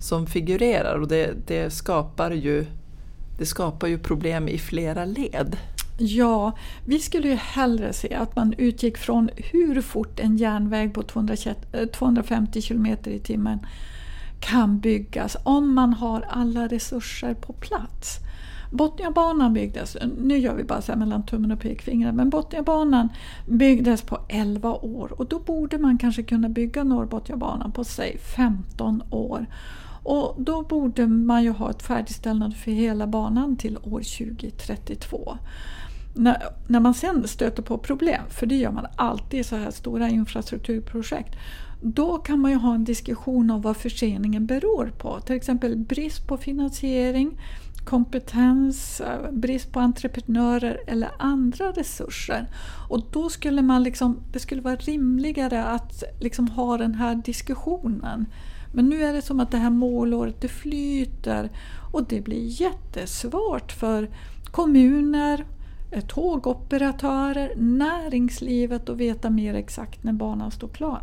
[0.00, 2.66] som figurerar och det, det, skapar ju,
[3.40, 5.56] det skapar ju problem i flera led.
[5.98, 6.52] Ja,
[6.84, 11.02] vi skulle ju hellre se att man utgick från hur fort en järnväg på
[11.92, 13.58] 250 eh, km i timmen
[14.40, 18.18] kan byggas om man har alla resurser på plats.
[18.70, 23.08] Botniabanan byggdes, nu gör vi bara så mellan tummen och pekfingret, men Botniabanan
[23.46, 29.02] byggdes på 11 år och då borde man kanske kunna bygga Norrbotniabanan på säg 15
[29.10, 29.46] år.
[30.02, 35.38] Och då borde man ju ha ett färdigställande för hela banan till år 2032.
[36.14, 39.70] När, när man sen stöter på problem, för det gör man alltid i så här
[39.70, 41.36] stora infrastrukturprojekt,
[41.82, 45.20] då kan man ju ha en diskussion om vad förseningen beror på.
[45.20, 47.38] Till exempel brist på finansiering,
[47.84, 52.46] kompetens, brist på entreprenörer eller andra resurser.
[52.88, 58.26] Och då skulle man liksom, det skulle vara rimligare att liksom ha den här diskussionen.
[58.72, 61.50] Men nu är det som att det här målåret det flyter
[61.92, 64.10] och det blir jättesvårt för
[64.44, 65.44] kommuner,
[65.90, 71.02] eh, tågoperatörer, näringslivet att veta mer exakt när banan står klar.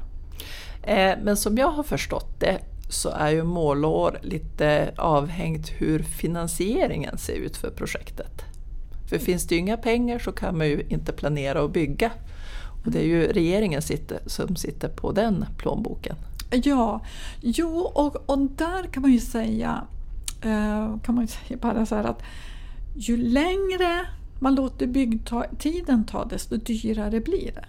[0.83, 7.17] Eh, men som jag har förstått det så är ju målår lite avhängt hur finansieringen
[7.17, 8.43] ser ut för projektet.
[9.09, 12.11] För finns det inga pengar så kan man ju inte planera och bygga.
[12.85, 16.15] Och det är ju regeringen sitter, som sitter på den plånboken.
[16.49, 17.01] Ja,
[17.41, 19.87] jo och, och där kan man ju säga,
[20.41, 22.23] eh, kan man ju säga bara så här att
[22.95, 24.05] ju längre
[24.39, 27.65] man låter byggtiden ta desto dyrare blir det.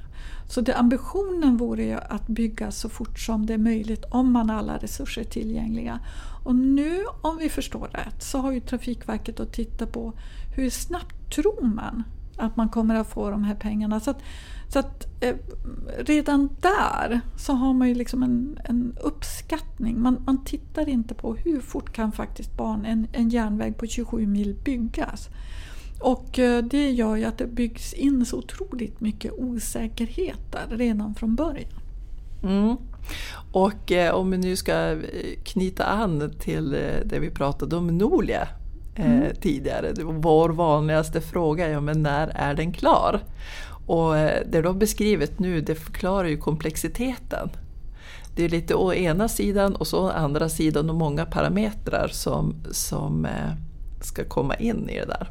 [0.48, 4.50] Så det, ambitionen vore ju att bygga så fort som det är möjligt om man
[4.50, 6.00] har alla resurser tillgängliga.
[6.44, 10.12] Och nu, om vi förstår rätt, så har ju Trafikverket att titta på
[10.56, 12.04] hur snabbt tror man
[12.36, 14.00] att man kommer att få de här pengarna.
[14.00, 14.22] Så att,
[14.68, 15.36] så att eh,
[15.98, 20.00] redan där så har man ju liksom en, en uppskattning.
[20.00, 24.26] Man, man tittar inte på hur fort kan faktiskt barn, en, en järnväg på 27
[24.26, 25.28] mil byggas.
[26.00, 31.34] Och eh, det gör ju att det byggs in så otroligt mycket osäkerheter redan från
[31.34, 31.80] början.
[32.42, 32.76] Mm.
[33.52, 34.98] Och eh, om vi nu ska eh,
[35.44, 38.48] knyta an till eh, det vi pratade om Nolia
[38.94, 39.34] eh, mm.
[39.40, 39.92] tidigare.
[40.04, 43.20] Vår vanligaste fråga är ja, men när är den klar?
[43.88, 47.50] Och eh, det du har beskrivit nu det förklarar ju komplexiteten.
[48.36, 52.54] Det är lite å ena sidan och så å andra sidan och många parametrar som,
[52.70, 53.26] som
[54.00, 55.28] ska komma in i det där.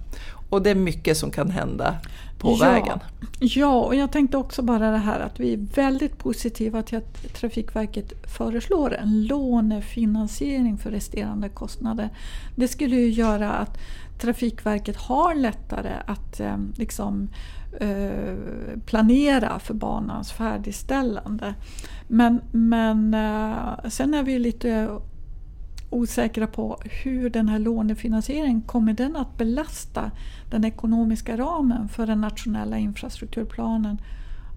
[0.49, 1.97] Och det är mycket som kan hända
[2.39, 2.99] på ja, vägen.
[3.39, 7.33] Ja, och jag tänkte också bara det här att vi är väldigt positiva till att
[7.33, 12.09] Trafikverket föreslår en lånefinansiering för resterande kostnader.
[12.55, 13.77] Det skulle ju göra att
[14.19, 21.53] Trafikverket har lättare att eh, liksom, eh, Eh, planera för banans färdigställande.
[22.07, 24.89] Men, men eh, sen är vi lite
[25.89, 30.11] osäkra på hur den här lånefinansieringen kommer den att belasta
[30.49, 34.01] den ekonomiska ramen för den nationella infrastrukturplanen.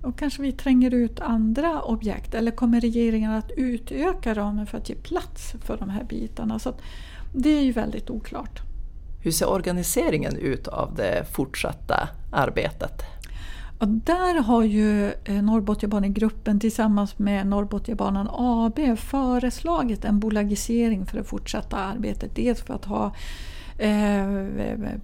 [0.03, 4.89] Och kanske vi tränger ut andra objekt eller kommer regeringen att utöka ramen för att
[4.89, 6.59] ge plats för de här bitarna?
[6.59, 6.75] Så
[7.35, 8.70] det är ju väldigt oklart.
[9.23, 13.03] Hur ser organiseringen ut av det fortsatta arbetet?
[13.79, 21.25] Och där har ju eh, Norrbotniabanegruppen tillsammans med Norrbotniabanan AB föreslagit en bolagisering för det
[21.25, 22.37] fortsatta arbetet.
[22.37, 23.15] Dels för att ha
[23.81, 24.95] Eh,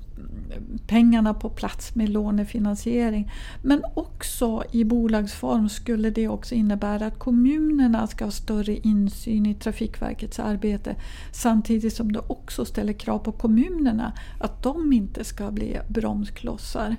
[0.86, 3.32] pengarna på plats med lånefinansiering.
[3.62, 9.54] Men också i bolagsform skulle det också innebära att kommunerna ska ha större insyn i
[9.54, 10.96] Trafikverkets arbete
[11.32, 16.96] samtidigt som det också ställer krav på kommunerna att de inte ska bli bromsklossar.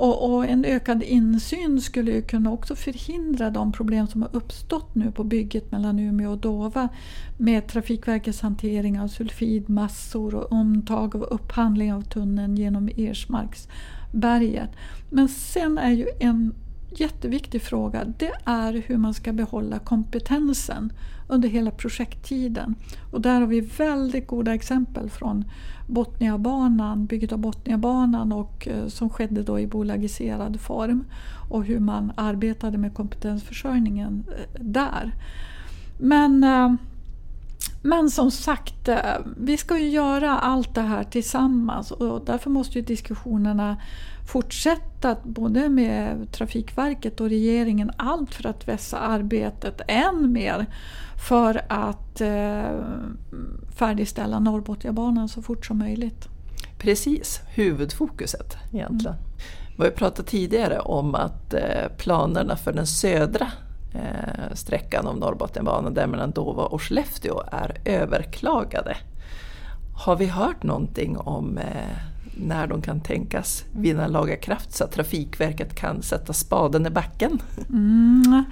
[0.00, 4.94] Och, och, en ökad insyn skulle ju kunna också förhindra de problem som har uppstått
[4.94, 6.88] nu på bygget mellan Umeå och Dova
[7.36, 14.70] med Trafikverkets hantering av sulfidmassor och omtag och upphandling av tunneln genom Ersmarksberget.
[15.10, 16.54] Men sen är ju en
[16.96, 20.92] jätteviktig fråga det är hur man ska behålla kompetensen
[21.30, 22.74] under hela projekttiden.
[23.10, 25.44] Och där har vi väldigt goda exempel från
[25.86, 31.04] Botniabanan, bygget av Botniabanan och, eh, som skedde då i bolagiserad form
[31.50, 35.14] och hur man arbetade med kompetensförsörjningen eh, där.
[35.98, 36.72] Men, eh,
[37.82, 38.88] men som sagt,
[39.36, 43.76] vi ska ju göra allt det här tillsammans och därför måste ju diskussionerna
[44.30, 50.66] fortsätta både med Trafikverket och regeringen, allt för att vässa arbetet än mer
[51.28, 52.84] för att eh,
[53.76, 56.28] färdigställa Norrbotniabanan så fort som möjligt.
[56.78, 59.16] Precis, huvudfokuset egentligen.
[59.16, 59.26] Mm.
[59.78, 63.46] Vi har pratat tidigare om att eh, planerna för den södra
[63.94, 68.96] eh, sträckan av Norrbotniabanan, där mellan Dova och Skellefteå, är överklagade.
[70.04, 71.96] Har vi hört någonting om eh,
[72.40, 77.42] när de kan tänkas vinna laga kraft så att Trafikverket kan sätta spaden i backen?
[77.68, 78.44] Mm.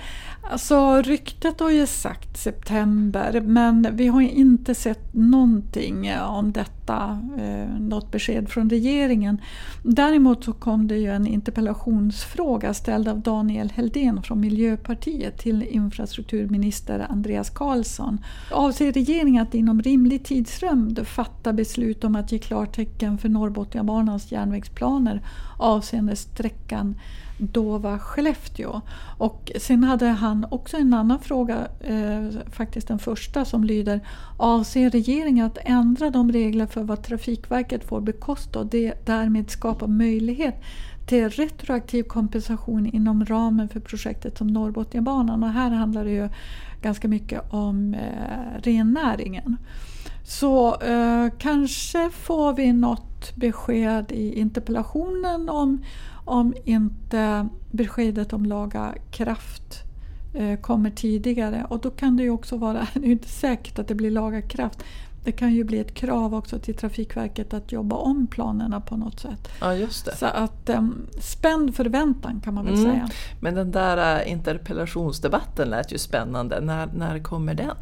[0.43, 7.21] Alltså ryktet har ju sagt september men vi har inte sett någonting eh, om detta,
[7.39, 9.41] eh, något besked från regeringen.
[9.83, 17.07] Däremot så kom det ju en interpellationsfråga ställd av Daniel Heldén från Miljöpartiet till infrastrukturminister
[17.11, 18.19] Andreas Karlsson.
[18.53, 25.23] Avser regeringen att inom rimlig tidsrymd fatta beslut om att ge klartecken för Norrbotniabanans järnvägsplaner
[25.59, 26.95] avseende sträckan
[27.39, 28.81] då var Skellefteå.
[29.19, 34.01] Och sen hade han också en annan fråga, eh, faktiskt den första, som lyder
[34.37, 39.87] Avser regeringen att ändra de regler för vad Trafikverket får bekosta och det, därmed skapa
[39.87, 40.55] möjlighet
[41.07, 45.43] till retroaktiv kompensation inom ramen för projektet som Norrbotniabanan?
[45.43, 46.29] Och här handlar det ju
[46.83, 49.57] ganska mycket om eh, rennäringen.
[50.25, 55.83] Så eh, kanske får vi något besked i interpellationen om
[56.29, 59.83] om inte beskedet om laga kraft
[60.35, 61.67] eh, kommer tidigare.
[61.69, 64.43] Och då kan det ju också vara, det är inte säkert att det blir laga
[64.43, 64.85] kraft.
[65.25, 69.21] Det kan ju bli ett krav också till Trafikverket att jobba om planerna på något
[69.21, 69.49] sätt.
[69.61, 70.17] Ja, just det.
[70.17, 72.93] Så att um, spänd förväntan kan man väl mm.
[72.93, 73.09] säga.
[73.41, 76.61] Men den där uh, interpellationsdebatten lät ju spännande.
[76.61, 77.77] När, när kommer den?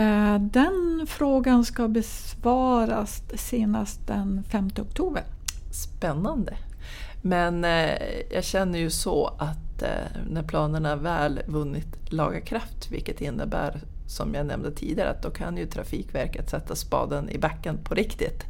[0.00, 5.22] Uh, den frågan ska besvaras senast den 5 oktober.
[5.70, 6.56] Spännande.
[7.26, 7.98] Men eh,
[8.30, 14.34] jag känner ju så att eh, när planerna väl vunnit laga kraft, vilket innebär som
[14.34, 18.44] jag nämnde tidigare, att då kan ju Trafikverket sätta spaden i backen på riktigt.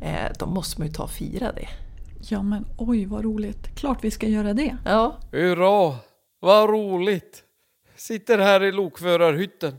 [0.00, 0.14] Mm.
[0.14, 1.68] Eh, då måste man ju ta och fira det.
[2.28, 4.76] Ja men oj vad roligt, klart vi ska göra det.
[4.84, 5.16] Ja.
[5.32, 5.96] Hurra,
[6.40, 7.44] vad roligt!
[7.96, 9.76] Sitter här i lokförarhytten,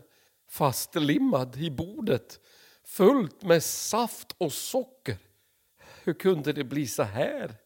[0.49, 2.39] fastlimmad i bordet,
[2.87, 5.17] fullt med saft och socker.
[6.03, 7.62] Hur kunde det bli så här?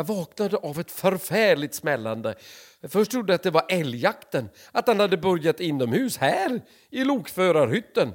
[0.00, 2.34] Jag vaknade av ett förfärligt smällande.
[2.82, 8.12] Först trodde jag att det var älgjakten, att han hade börjat inomhus här i lokförarhytten.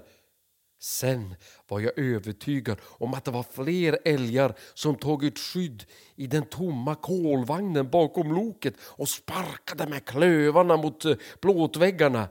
[0.79, 1.35] Sen
[1.67, 5.83] var jag övertygad om att det var fler älgar som tagit skydd
[6.15, 12.27] i den tomma kolvagnen bakom loket och sparkade med klövarna mot eh, plåtväggarna.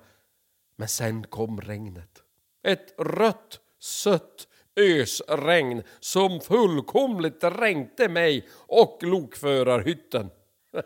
[0.77, 2.23] Men sen kom regnet.
[2.63, 10.31] Ett rött, sött ösregn som fullkomligt dränkte mig och lokförarhytten.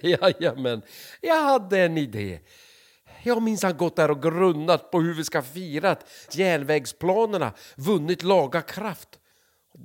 [0.00, 0.82] Jajamän,
[1.20, 2.40] jag hade en idé.
[3.22, 8.22] Jag har minsann gått där och grunnat på hur vi ska fira att järnvägsplanerna vunnit
[8.22, 9.08] laga kraft.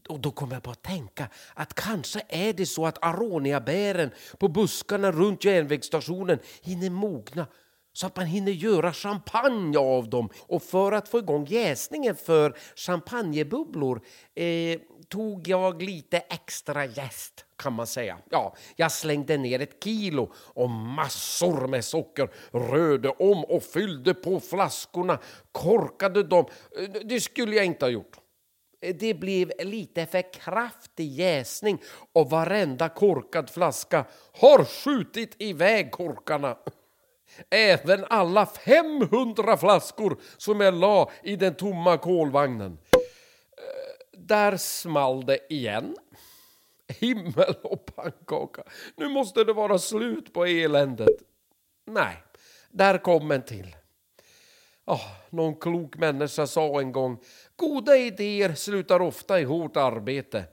[0.09, 4.47] Och då kom jag på att tänka att kanske är det så att aroniabären på
[4.47, 7.47] buskarna runt järnvägsstationen hinner mogna
[7.95, 10.29] så att man hinner göra champagne av dem.
[10.39, 14.01] Och för att få igång jäsningen för champagnebubblor
[14.35, 14.79] eh,
[15.09, 18.17] tog jag lite extra jäst kan man säga.
[18.29, 24.39] Ja, jag slängde ner ett kilo och massor med socker, rörde om och fyllde på
[24.39, 25.19] flaskorna,
[25.51, 26.45] korkade dem.
[26.79, 28.17] Eh, det skulle jag inte ha gjort.
[28.81, 31.81] Eh, det blev lite för kraftig jäsning
[32.13, 36.57] och varenda korkad flaska har skjutit iväg korkarna.
[37.49, 42.77] Även alla 500 flaskor som jag la i den tomma kolvagnen.
[42.93, 45.95] Eh, där small det igen.
[46.87, 48.63] Himmel och pannkaka.
[48.95, 51.09] Nu måste det vara slut på eländet.
[51.85, 52.23] Nej,
[52.69, 53.75] där kom en till.
[54.85, 57.19] Oh, någon klok människa sa en gång
[57.55, 60.43] goda idéer slutar ofta i hårt arbete.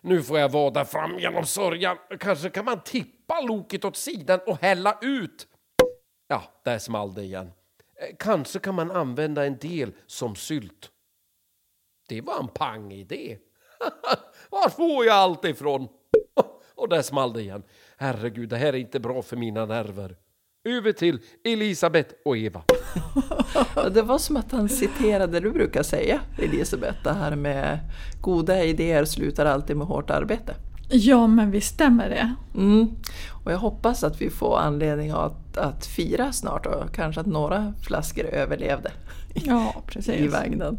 [0.00, 1.96] Nu får jag vada fram genom sörjan.
[2.20, 5.46] Kanske kan man tippa loket åt sidan och hälla ut.
[6.32, 7.46] Ja, där small det igen.
[8.00, 10.90] Eh, kanske kan man använda en del som sylt.
[12.08, 13.38] Det var en pang-idé.
[14.50, 15.88] Var får jag allt ifrån?
[16.74, 17.62] Och där small det igen.
[17.96, 20.16] Herregud, det här är inte bra för mina nerver.
[20.64, 22.62] Över till Elisabeth och Eva.
[23.92, 27.78] Det var som att han citerade det du brukar säga, Elisabeth, det här med
[28.20, 30.54] goda idéer slutar alltid med hårt arbete.
[30.92, 32.34] Ja, men visst stämmer det.
[32.54, 32.88] Mm.
[33.44, 37.74] Och jag hoppas att vi får anledning att, att fira snart och kanske att några
[37.82, 38.90] flaskor överlevde
[39.34, 40.32] Ja, i precis.
[40.32, 40.78] vagnen.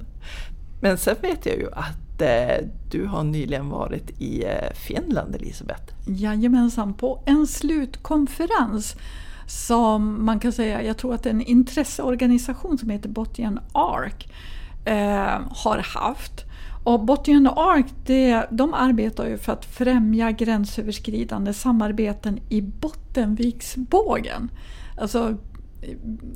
[0.81, 5.93] Men sen vet jag ju att eh, du har nyligen varit i eh, Finland, Elisabeth.
[6.07, 8.95] Jajamensan, på en slutkonferens
[9.47, 14.29] som man kan säga, jag tror att en intresseorganisation som heter Botnian Ark
[14.85, 16.45] eh, har haft.
[16.83, 24.51] Och Botnian Ark det, de arbetar ju för att främja gränsöverskridande samarbeten i Bottenviksbågen.
[24.97, 25.37] Alltså,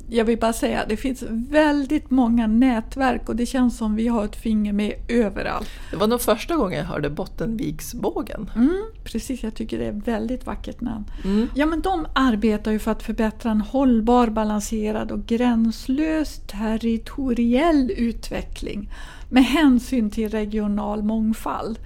[0.08, 4.24] jag vill bara säga, det finns väldigt många nätverk och det känns som vi har
[4.24, 5.68] ett finger med överallt.
[5.90, 8.50] Det var nog första gången jag hörde Bottenviksbågen.
[8.56, 11.04] Mm, precis, jag tycker det är ett väldigt vackert namn.
[11.24, 11.48] Mm.
[11.54, 18.90] Ja, men de arbetar ju för att förbättra en hållbar, balanserad och gränslös territoriell utveckling
[19.30, 21.78] med hänsyn till regional mångfald.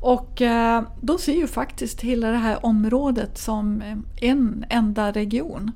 [0.00, 5.70] Och eh, de ser ju faktiskt hela det här området som eh, en enda region.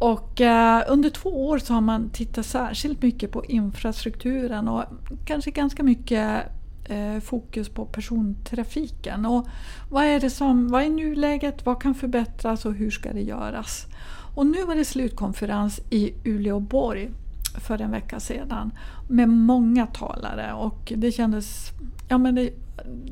[0.00, 4.84] Och eh, under två år så har man tittat särskilt mycket på infrastrukturen och
[5.24, 6.46] kanske ganska mycket
[6.84, 9.26] eh, fokus på persontrafiken.
[9.26, 9.46] Och
[9.90, 13.86] vad är det som, vad är nuläget, vad kan förbättras och hur ska det göras?
[14.34, 17.10] Och nu var det slutkonferens i Uleåborg
[17.58, 18.70] för en vecka sedan
[19.08, 21.70] med många talare och det kändes,
[22.08, 22.50] ja men det,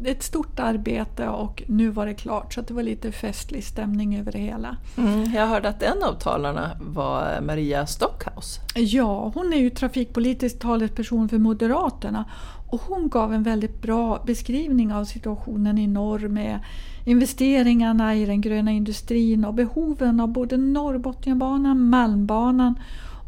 [0.05, 4.33] ett stort arbete och nu var det klart så det var lite festlig stämning över
[4.33, 4.77] det hela.
[4.97, 5.33] Mm.
[5.35, 8.61] Jag hörde att en av talarna var Maria Stockhaus.
[8.75, 12.25] Ja, hon är ju trafikpolitisk talesperson för Moderaterna
[12.71, 16.61] och hon gav en väldigt bra beskrivning av situationen i norr med
[17.05, 22.75] investeringarna i den gröna industrin och behoven av både Norrbotniabanan, Malmbanan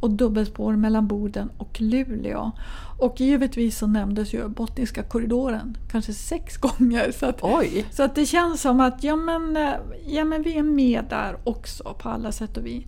[0.00, 2.50] och dubbelspår mellan Boden och Luleå.
[2.98, 7.12] Och givetvis så nämndes ju Botniska korridoren kanske sex gånger.
[7.12, 7.86] Så att, Oj!
[7.90, 9.74] så att det känns som att ja, men, eh,
[10.06, 12.84] ja, men vi är med där också på alla sätt och vis.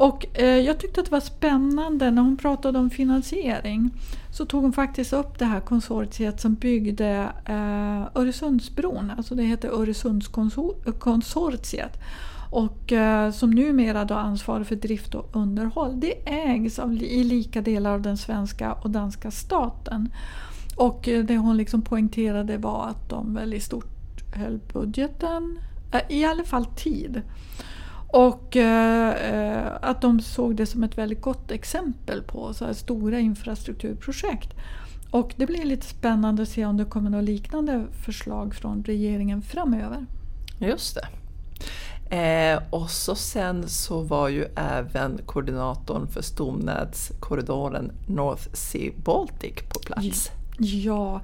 [0.00, 3.90] Och eh, jag tyckte att det var spännande när hon pratade om finansiering.
[4.32, 9.12] Så tog hon faktiskt upp det här konsortiet som byggde eh, Öresundsbron.
[9.16, 11.98] Alltså det heter Öresundskonsortiet.
[12.50, 16.00] Och eh, som numera då ansvarar för drift och underhåll.
[16.00, 20.08] Det ägs av, i lika delar av den svenska och danska staten.
[20.76, 25.58] Och eh, det hon liksom poängterade var att de väl i stort höll budgeten,
[25.92, 27.22] eh, i alla fall tid.
[28.12, 33.20] Och eh, att de såg det som ett väldigt gott exempel på så här stora
[33.20, 34.54] infrastrukturprojekt.
[35.10, 39.42] Och det blir lite spännande att se om det kommer något liknande förslag från regeringen
[39.42, 40.06] framöver.
[40.58, 41.08] Just det.
[42.10, 49.80] Eh, och så sen så var ju även koordinatorn för stomnätskorridoren North Sea Baltic på
[49.80, 50.30] plats.
[50.58, 51.20] Ja,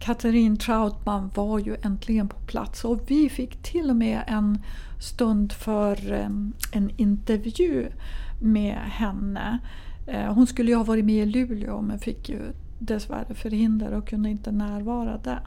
[0.00, 4.62] Katrin Trautman var ju äntligen på plats och vi fick till och med en
[5.00, 6.28] stund för eh,
[6.72, 7.86] en intervju
[8.40, 9.58] med henne.
[10.06, 12.40] Eh, hon skulle ju ha varit med i Luleå men fick ju
[12.80, 15.42] dessvärre förhindrad och kunde inte närvara där.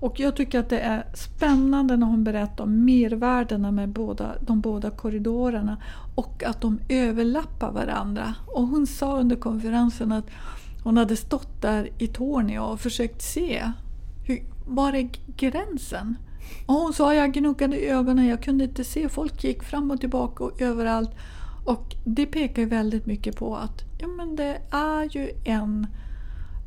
[0.00, 4.60] Och jag tycker att det är spännande när hon berättar om mervärdena med båda, de
[4.60, 5.76] båda korridorerna
[6.14, 8.34] och att de överlappar varandra.
[8.46, 10.26] Och hon sa under konferensen att
[10.84, 13.72] hon hade stått där i Tornio och försökt se
[14.26, 16.16] hur, var är gränsen?
[16.66, 19.08] Och hon sa jag gnuggade ögonen, jag kunde inte se.
[19.08, 21.10] Folk gick fram och tillbaka och överallt.
[21.64, 25.86] Och det pekar ju väldigt mycket på att ja, men det är ju en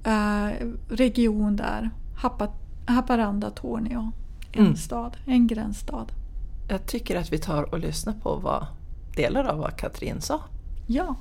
[0.03, 1.89] eh, region där,
[2.21, 2.47] Hapa,
[2.85, 4.11] Haparanda, Tornio.
[4.51, 4.75] En Mm.
[4.75, 6.05] stad, en gränsstad.
[6.69, 8.65] Jag tycker att vi tar och lyssnar på vad
[9.15, 10.41] delar av vad Katrin sa.
[10.87, 11.15] Ja,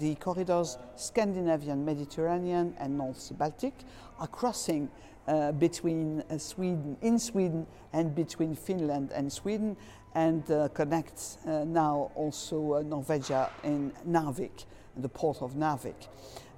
[0.00, 3.74] The corridors Scandinavian, Mediterranean, and North Sea Baltic
[4.18, 4.88] are crossing
[5.28, 9.76] uh, between uh, Sweden, in Sweden, and between Finland and Sweden,
[10.14, 14.64] and uh, connects uh, now also uh, Norvegia in Narvik,
[14.96, 16.08] the port of Narvik.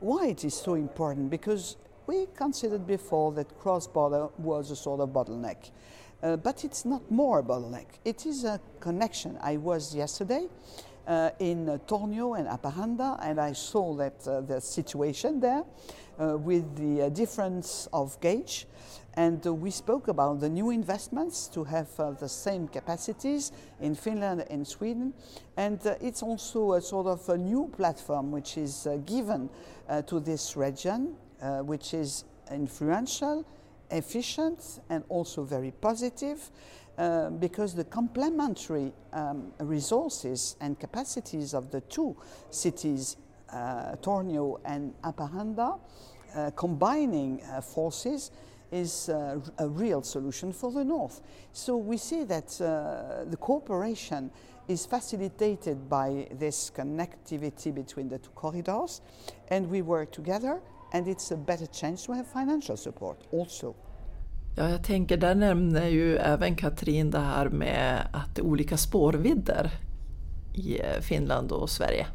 [0.01, 1.31] Why it is so important?
[1.31, 1.77] Because
[2.07, 5.71] we considered before that cross-border was a sort of bottleneck.
[6.23, 7.87] Uh, but it's not more a bottleneck.
[8.05, 9.39] It is a connection.
[9.41, 10.49] I was yesterday
[11.07, 15.65] uh, in uh, Tornio and Aparanda, and I saw that uh, the situation there
[16.19, 18.67] uh, with the uh, difference of gauge.
[19.15, 23.95] And uh, we spoke about the new investments to have uh, the same capacities in
[23.95, 25.15] Finland and Sweden.
[25.57, 29.49] And uh, it's also a sort of a new platform which is given
[30.07, 31.15] to this region,
[31.63, 33.45] which is influential,
[33.91, 36.51] efficient, and also very positive.
[36.97, 42.17] Uh, because the complementary um, resources and capacities of the two
[42.51, 43.17] cities,
[43.53, 45.81] uh, Tornio and Apahanda,
[46.37, 48.31] uh, combining forces
[48.75, 51.21] is uh, a real solution for the North.
[51.53, 54.31] So we see that uh, the cooperation
[54.69, 59.03] is facilitated by this connectivity between the two corridors,
[59.51, 60.61] and we work together,
[60.93, 63.75] and it's a better chance to have financial support also.
[64.57, 68.77] Ja, jag tänker, där nämner ju även Katrin det här med att det är olika
[68.77, 69.71] spårvidder
[70.55, 72.07] i eh, Finland och Sverige.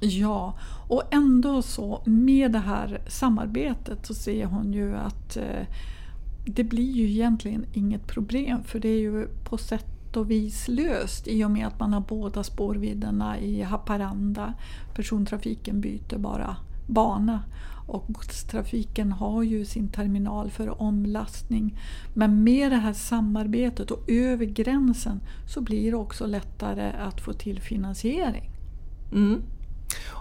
[0.00, 0.58] Ja,
[0.88, 5.66] och ändå så med det här samarbetet så ser hon ju att eh,
[6.48, 11.28] det blir ju egentligen inget problem för det är ju på sätt och vis löst
[11.28, 14.54] i och med att man har båda spårvidderna i Haparanda.
[14.94, 17.42] Persontrafiken byter bara bana
[17.86, 21.78] och godstrafiken har ju sin terminal för omlastning.
[22.14, 27.32] Men med det här samarbetet och över gränsen så blir det också lättare att få
[27.32, 28.50] till finansiering.
[29.12, 29.42] Mm.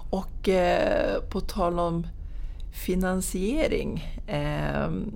[0.10, 2.08] Och eh, på tal om
[2.78, 4.06] finansiering.
[4.28, 5.12] Ehm,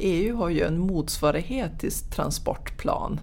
[0.00, 3.20] EU har ju en motsvarighet till transportplan.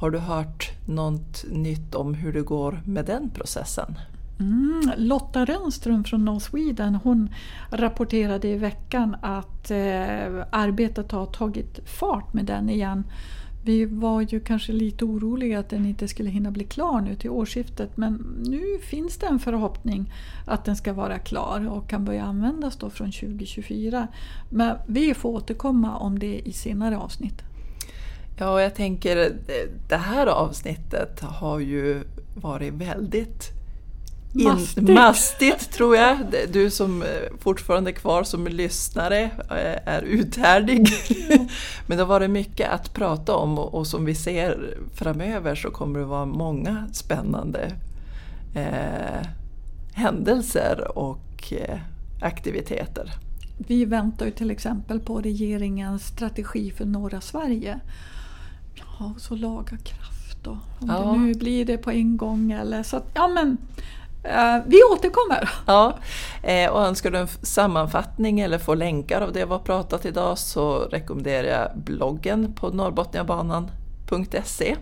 [0.00, 3.98] Har du hört något nytt om hur det går med den processen?
[4.40, 7.34] Mm, Lotta Rönnström från North Sweden hon
[7.70, 13.04] rapporterade i veckan att eh, arbetet har tagit fart med den igen.
[13.68, 17.30] Vi var ju kanske lite oroliga att den inte skulle hinna bli klar nu till
[17.30, 20.12] årsskiftet men nu finns det en förhoppning
[20.46, 24.08] att den ska vara klar och kan börja användas då från 2024.
[24.50, 27.42] Men vi får återkomma om det i senare avsnitt.
[28.38, 29.32] Ja, jag tänker
[29.88, 32.02] det här avsnittet har ju
[32.34, 33.57] varit väldigt
[34.34, 34.88] in- Mastigt.
[34.88, 36.16] mastigt tror jag.
[36.52, 37.08] Du som eh,
[37.40, 39.20] fortfarande är kvar som lyssnare
[39.50, 40.86] eh, är uthärdig.
[41.86, 45.70] Men det har varit mycket att prata om och, och som vi ser framöver så
[45.70, 47.72] kommer det vara många spännande
[48.54, 49.26] eh,
[49.92, 51.78] händelser och eh,
[52.22, 53.12] aktiviteter.
[53.58, 57.80] Vi väntar ju till exempel på regeringens strategi för norra Sverige.
[58.74, 60.50] Ja, så laga kraft då.
[60.80, 61.12] Om Ja.
[61.12, 63.56] det nu blir det på en gång eller så att, ja men
[64.66, 65.50] vi återkommer.
[65.66, 65.98] Ja,
[66.42, 70.38] eh, och önskar du en sammanfattning eller få länkar av det vi har pratat idag
[70.38, 74.76] så rekommenderar jag bloggen på norrbotniabanan.se.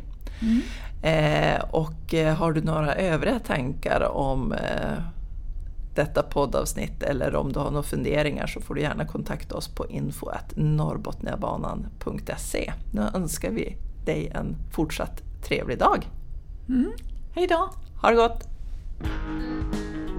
[1.03, 4.99] Eh, och eh, har du några övriga tankar om eh,
[5.95, 9.87] detta poddavsnitt eller om du har några funderingar så får du gärna kontakta oss på
[9.87, 12.73] info.norrbotniabanan.se.
[12.93, 16.11] Nu önskar vi dig en fortsatt trevlig dag.
[17.35, 17.71] Hej då!
[18.03, 18.56] Ha det gott!
[19.03, 20.16] Thank you.